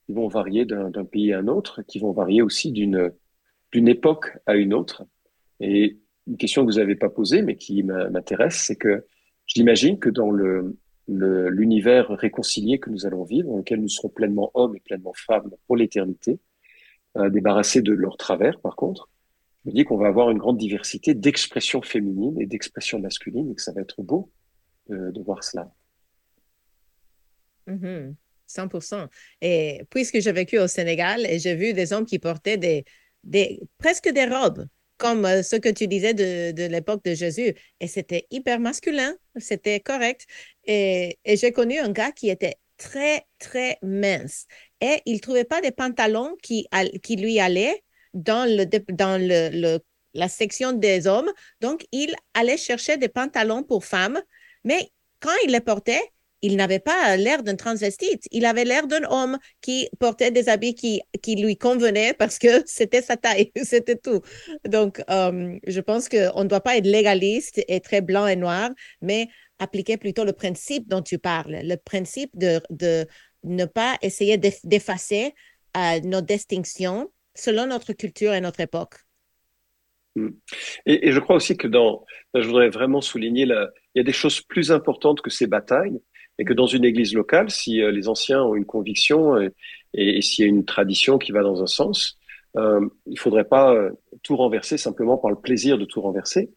[0.07, 3.13] qui vont varier d'un pays à un autre, qui vont varier aussi d'une
[3.73, 5.05] d'une époque à une autre.
[5.59, 5.99] Et
[6.29, 9.05] une question que vous n'avez pas posée, mais qui m'intéresse, c'est que
[9.47, 10.77] j'imagine que dans le
[11.07, 15.51] l'univers réconcilié que nous allons vivre, dans lequel nous serons pleinement hommes et pleinement femmes
[15.67, 16.39] pour l'éternité,
[17.19, 19.11] euh, débarrassés de leur travers, par contre,
[19.65, 23.55] je me dis qu'on va avoir une grande diversité d'expressions féminines et d'expressions masculines et
[23.55, 24.31] que ça va être beau
[24.89, 25.71] de, de voir cela.
[27.67, 28.15] Mm -hmm.
[28.49, 29.09] 100%.
[29.41, 32.85] Et puisque j'ai vécu au Sénégal j'ai vu des hommes qui portaient des,
[33.79, 34.67] presque des robes,
[34.97, 37.55] comme euh, ce que tu disais de, l'époque de Jésus.
[37.81, 40.27] Et c'était hyper masculin, c'était correct.
[40.65, 44.47] Et, j'ai connu un gars qui était très, très mince.
[44.81, 46.67] Et il ne trouvait pas des pantalons qui,
[47.17, 47.83] lui allaient
[48.13, 48.49] dans,
[50.15, 51.33] la section des hommes.
[51.61, 54.21] Donc, il allait chercher des pantalons pour femmes.
[54.65, 54.91] Mais
[55.21, 56.03] quand il les portait,
[56.45, 58.25] il n'avait pas l'air d'un transvestite.
[58.31, 62.63] Il avait l'air d'un homme qui portait des habits qui, qui lui convenaient parce que
[62.67, 64.21] c'était sa taille, c'était tout.
[64.69, 68.71] Donc, euh, je pense qu'on ne doit pas être légaliste et très blanc et noir,
[69.01, 69.29] mais
[69.59, 73.07] appliquer plutôt le principe dont tu parles, le principe de, de
[73.43, 75.33] ne pas essayer d'effacer
[75.79, 78.97] euh, nos distinctions selon notre culture et notre époque.
[80.15, 80.29] Hmm.
[80.85, 84.05] Et, et, je crois aussi que dans, je voudrais vraiment souligner, la, il y a
[84.05, 86.01] des choses plus importantes que ces batailles
[86.39, 89.51] et que dans une église locale, si euh, les anciens ont une conviction et,
[89.95, 92.19] et, s'il y a une tradition qui va dans un sens,
[92.57, 93.91] euh, il faudrait pas euh,
[94.23, 96.51] tout renverser simplement par le plaisir de tout renverser.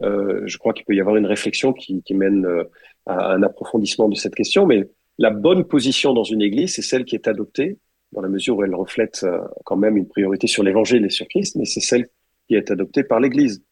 [0.00, 2.64] Euh, je crois qu'il peut y avoir une réflexion qui, qui mène euh,
[3.06, 7.04] à un approfondissement de cette question, mais la bonne position dans une église, c'est celle
[7.04, 7.78] qui est adoptée
[8.12, 9.24] dans la mesure où elle reflète
[9.64, 12.08] quand même une priorité sur l'évangile et sur Christ, mais c'est celle
[12.46, 13.64] qui est adoptée par l'église.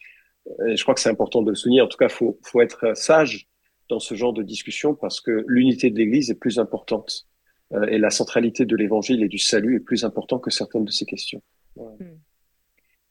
[0.66, 1.82] Je crois que c'est important de le souligner.
[1.82, 3.49] En tout cas, faut, faut être sage
[3.91, 7.26] dans ce genre de discussion parce que l'unité de l'Église est plus importante
[7.72, 10.91] euh, et la centralité de l'Évangile et du salut est plus importante que certaines de
[10.91, 11.43] ces questions.
[11.76, 12.16] Hmm.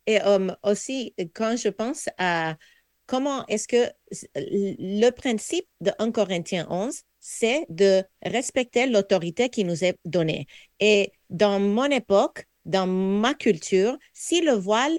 [0.08, 2.56] Et um, aussi, quand je pense à
[3.06, 3.92] comment est-ce que
[4.36, 10.48] le principe de 1 Corinthiens 11, c'est de respecter l'autorité qui nous est donnée.
[10.80, 14.98] Et dans mon époque, dans ma culture, si le voile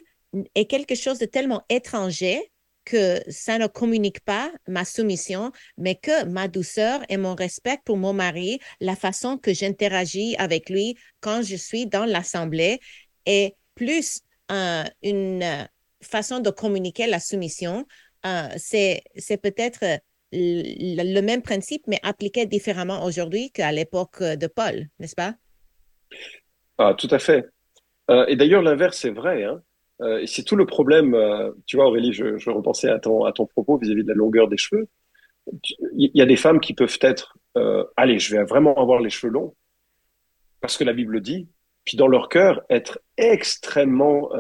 [0.54, 2.52] est quelque chose de tellement étranger,
[2.90, 7.96] que ça ne communique pas ma soumission, mais que ma douceur et mon respect pour
[7.96, 12.80] mon mari, la façon que j'interagis avec lui quand je suis dans l'assemblée
[13.26, 15.68] est plus euh, une
[16.02, 17.86] façon de communiquer la soumission.
[18.26, 19.02] Euh, c'est,
[19.40, 19.84] peut-être
[20.32, 25.34] le, même principe, mais appliqué différemment aujourd'hui qu'à l'époque de Paul, n'est-ce pas?
[26.78, 27.46] Ah, tout à fait.
[28.10, 29.44] Euh, et d'ailleurs, l'inverse est vrai.
[29.44, 29.62] Hein?
[30.02, 31.14] Euh, c'est tout le problème.
[31.14, 34.14] Euh, tu vois, Aurélie, je, repensais à ton, à ton propos vis-à-vis -vis de la
[34.14, 34.88] longueur des cheveux.
[35.96, 39.10] Il y a des femmes qui peuvent être, euh, allez, je vais vraiment avoir les
[39.10, 39.54] cheveux longs
[40.60, 41.48] parce que la Bible dit,
[41.84, 44.30] puis dans leur cœur être extrêmement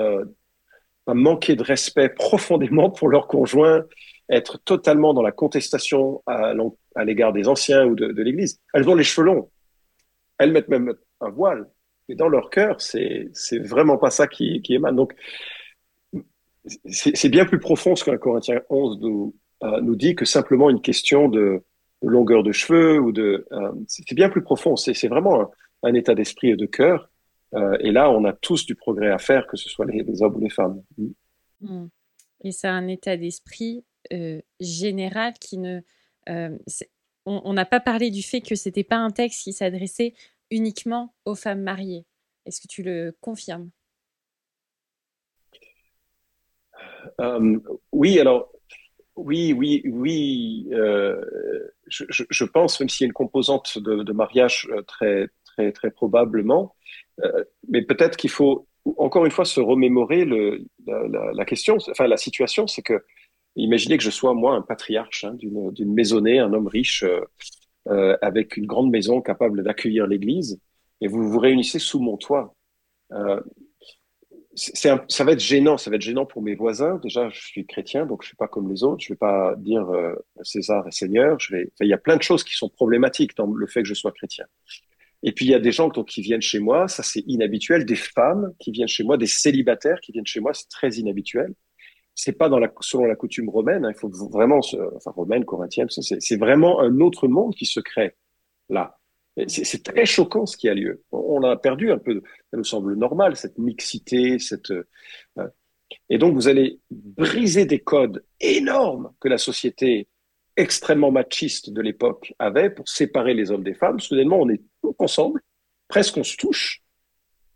[1.06, 3.84] manquer de respect profondément pour leur conjoint,
[4.28, 6.52] être totalement dans la contestation à,
[6.94, 8.60] à l'égard des anciens ou de, de l'Église.
[8.74, 9.50] Elles ont les cheveux longs.
[10.38, 11.68] Elles mettent même un voile.
[12.10, 13.30] Mais dans leur cœur, c'est
[13.60, 14.96] vraiment pas ça qui, émane.
[14.96, 15.14] Donc,
[16.86, 20.82] c'est bien plus profond ce qu'un Corinthien 11 nous, euh, nous dit que simplement une
[20.82, 21.62] question de,
[22.02, 23.46] longueur de cheveux ou de.
[23.52, 24.74] Euh, c'est bien plus profond.
[24.74, 25.52] C'est vraiment
[25.84, 27.08] un, état d'esprit et de cœur.
[27.54, 30.34] Euh, et là, on a tous du progrès à faire, que ce soit les, hommes
[30.34, 30.82] ou les femmes.
[31.60, 31.86] Mm.
[32.42, 33.84] Et c'est un état d'esprit
[34.58, 35.80] général qui ne.
[37.26, 40.14] On n'a pas parlé du fait que c'était pas un texte qui s'adressait
[40.50, 42.06] uniquement aux femmes mariées?
[42.46, 43.70] Est-ce que tu le confirmes?
[47.20, 47.58] Euh,
[47.92, 48.52] Oui, alors
[49.16, 50.68] oui, oui, oui.
[51.86, 56.74] Je, je, pense, même s'il y a une composante de, mariage très, très, très probablement,
[57.68, 60.24] mais peut-être qu'il faut encore une fois se remémorer
[60.86, 63.04] la, question, enfin la situation, c'est que
[63.56, 67.04] imaginez que je sois moi un patriarche hein, d'une maisonnée, un homme riche
[67.88, 70.60] euh, avec une grande maison capable d'accueillir l'Église,
[71.00, 72.54] et vous vous réunissez sous mon toit.
[73.12, 73.40] Euh,
[74.54, 77.00] c'est ça va être gênant, ça va être gênant pour mes voisins.
[77.02, 79.02] Déjà, je suis chrétien, donc je suis pas comme les autres.
[79.02, 81.38] Je vais pas dire euh, César est Seigneur.
[81.38, 83.88] Je vais, il y a plein de choses qui sont problématiques dans le fait que
[83.88, 84.46] je sois chrétien.
[85.22, 87.84] Et puis il y a des gens donc, qui viennent chez moi, ça c'est inhabituel,
[87.84, 91.54] des femmes qui viennent chez moi, des célibataires qui viennent chez moi, c'est très inhabituel.
[92.22, 94.60] C'est pas dans la, selon la coutume romaine, hein, il faut vraiment,
[94.94, 98.14] enfin romaine, corinthienne, c'est vraiment un autre monde qui se crée
[98.68, 98.98] là.
[99.46, 101.02] C'est très choquant ce qui a lieu.
[101.12, 104.70] On a perdu un peu, ça nous semble normal, cette mixité, cette.
[104.70, 105.48] Euh,
[106.10, 110.08] et donc vous allez briser des codes énormes que la société
[110.56, 113.98] extrêmement machiste de l'époque avait pour séparer les hommes des femmes.
[113.98, 115.40] Soudainement, on est tous ensemble,
[115.88, 116.82] presque on se touche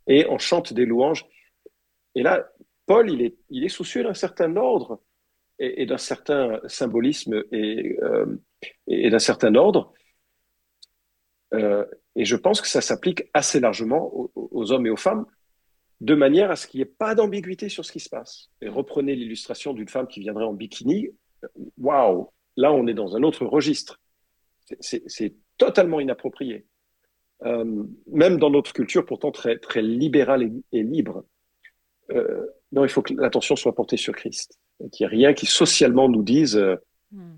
[0.07, 1.27] et on chante des louanges.
[2.15, 2.49] Et là,
[2.87, 5.01] Paul, il est, il est soucieux d'un certain ordre
[5.59, 8.27] et, d'un certain symbolisme et, euh,
[8.87, 9.93] et d'un certain ordre.
[11.55, 11.85] Euh,
[12.17, 15.27] et je pense que ça s'applique assez largement aux, hommes et aux femmes,
[16.01, 18.51] de manière à ce qu'il n'y ait pas d'ambiguïté sur ce qui se passe.
[18.61, 21.09] Et reprenez l'illustration d'une femme qui viendrait en bikini.
[21.79, 24.01] Waouh, Là, on est dans un autre registre.
[24.81, 26.67] C'est totalement inapproprié.
[27.45, 31.25] Euh, même dans notre culture, pourtant très, très libérale et, libre.
[32.75, 34.59] Non, il faut que l'attention soit portée sur Christ.
[34.93, 36.77] Qu'il n'y ait rien qui socialement nous dise euh,
[37.13, 37.37] hmm.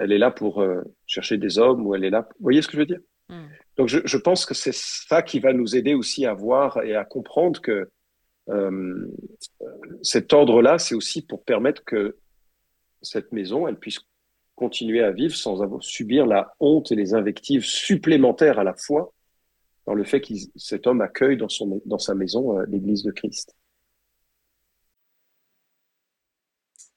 [0.00, 0.64] elle est là pour
[1.06, 2.28] chercher des hommes ou elle est là.
[2.38, 3.00] Vous voyez ce que je veux dire?
[3.28, 3.46] Hmm.
[3.76, 6.94] Donc, je, je, pense que c'est ça qui va nous aider aussi à voir et
[6.94, 7.90] à comprendre que
[10.02, 12.16] cet ordre-là, c'est aussi pour permettre que
[13.02, 14.00] cette maison, elle puisse
[14.58, 19.12] continuer à vivre sans avoir, subir la honte et les invectives supplémentaires à la fois
[19.86, 23.10] dans le fait que cet homme accueille dans, son, dans sa maison euh, l'Église de
[23.10, 23.54] Christ.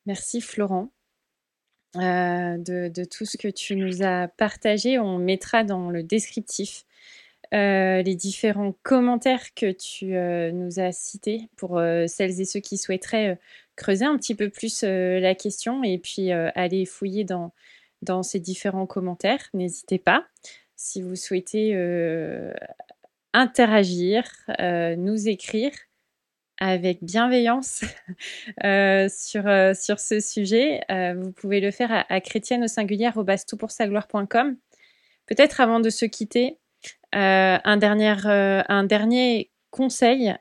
[0.05, 0.89] Merci Florent.
[1.97, 4.97] Euh, de, tout ce que tu nous as partagé.
[4.97, 6.85] On mettra dans le descriptif
[7.53, 10.13] euh, les différents commentaires que tu
[10.55, 13.37] nous as cités pour celles et ceux qui souhaiteraient
[13.81, 17.51] creuser un petit peu plus euh, la question et puis euh, aller fouiller dans,
[18.23, 19.47] ces différents commentaires.
[19.53, 20.25] N'hésitez pas.
[20.75, 22.53] Si vous souhaitez euh,
[23.33, 24.23] interagir,
[24.97, 25.71] nous écrire
[26.62, 27.82] avec bienveillance
[28.62, 29.43] sur,
[29.76, 34.55] sur ce sujet, vous pouvez le faire à, à chrétienne au singulière au gloire.com.
[35.26, 36.57] Peut-être avant de se quitter,
[37.12, 40.36] un, dernier, un dernier conseil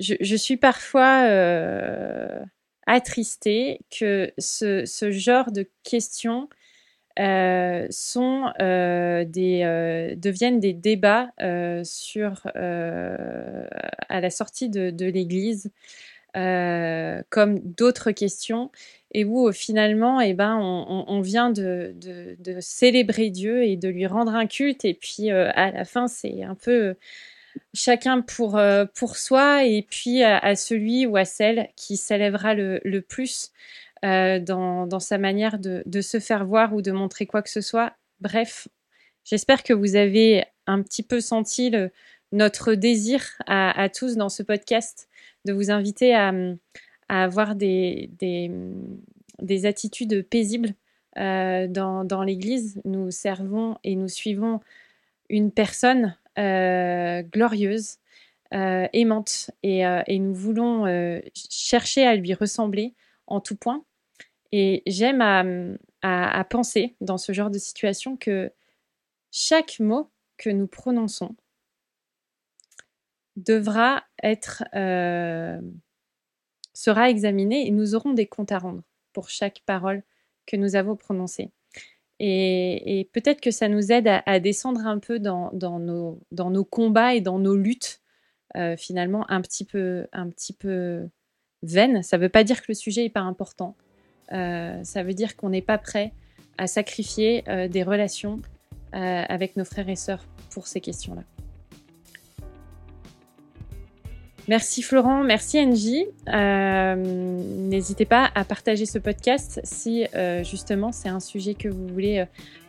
[0.00, 2.40] je, suis parfois euh,
[2.86, 6.48] attristée que ce, genre de questions
[7.18, 11.30] euh, sont, euh, des, deviennent des débats
[11.84, 15.70] sur, à la sortie de, l'Église,
[16.34, 18.70] comme d'autres questions,
[19.12, 21.94] et où finalement, eh ben, on, vient de,
[22.60, 26.54] célébrer Dieu et de lui rendre un culte, et puis à la fin, c'est un
[26.54, 26.96] peu
[27.74, 32.80] chacun pour, euh, pour soi et puis à, celui ou à celle qui s'élèvera le,
[32.84, 33.52] le, plus
[34.04, 37.94] euh, dans, sa manière de, se faire voir ou de montrer quoi que ce soit.
[38.20, 38.68] Bref,
[39.24, 41.72] j'espère que vous avez un petit peu senti
[42.30, 45.08] notre désir à, tous dans ce podcast
[45.46, 46.32] de vous inviter à,
[47.08, 48.50] avoir des, des,
[49.40, 50.74] des, attitudes paisibles
[51.16, 52.80] euh, dans, l'Église.
[52.84, 54.60] Nous servons et nous suivons
[55.30, 57.96] une personne euh, glorieuse,
[58.52, 60.84] aimante, et, nous voulons
[61.34, 62.92] chercher à lui ressembler
[63.26, 63.85] en tout point.
[64.52, 65.20] Et j'aime
[66.02, 68.52] à, penser dans ce genre de situation que
[69.32, 71.34] chaque mot que nous prononçons
[73.36, 74.64] devra être
[76.76, 78.82] sera examiné et nous aurons des comptes à rendre
[79.12, 80.02] pour chaque parole
[80.46, 81.50] que nous avons prononcée.
[82.18, 87.14] Et, peut-être que ça nous aide à, descendre un peu dans, nos, dans, nos, combats
[87.14, 88.00] et dans nos luttes,
[88.56, 91.08] euh, finalement, un petit peu, un petit peu
[91.62, 92.02] vaines.
[92.02, 93.76] Ça ne veut pas dire que le sujet n'est pas important.
[94.32, 96.12] Euh, ça veut dire qu'on n'est pas prêt
[96.58, 98.40] à sacrifier euh, des relations
[98.92, 101.20] avec nos frères et sœurs pour ces questions-là.
[104.48, 106.06] Merci Florent, merci Angie.
[106.28, 111.88] Euh, n'hésitez pas à partager ce podcast si euh, justement c'est un sujet que vous
[111.88, 112.24] voulez euh,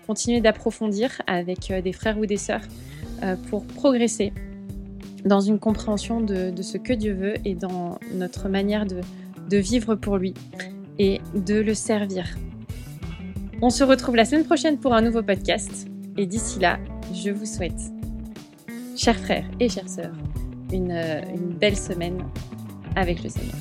[0.07, 2.61] continuer d'approfondir avec des frères ou des sœurs
[3.49, 4.31] pour progresser
[5.25, 10.17] dans une compréhension de, ce que Dieu veut et dans notre manière de vivre pour
[10.17, 10.33] lui
[10.99, 12.25] et de le servir.
[13.61, 15.87] On se retrouve la semaine prochaine pour un nouveau podcast
[16.17, 16.79] et d'ici là,
[17.13, 17.79] je vous souhaite,
[18.95, 20.15] chers frères et chères sœurs,
[20.71, 22.23] une, une belle semaine
[22.95, 23.55] avec le Seigneur.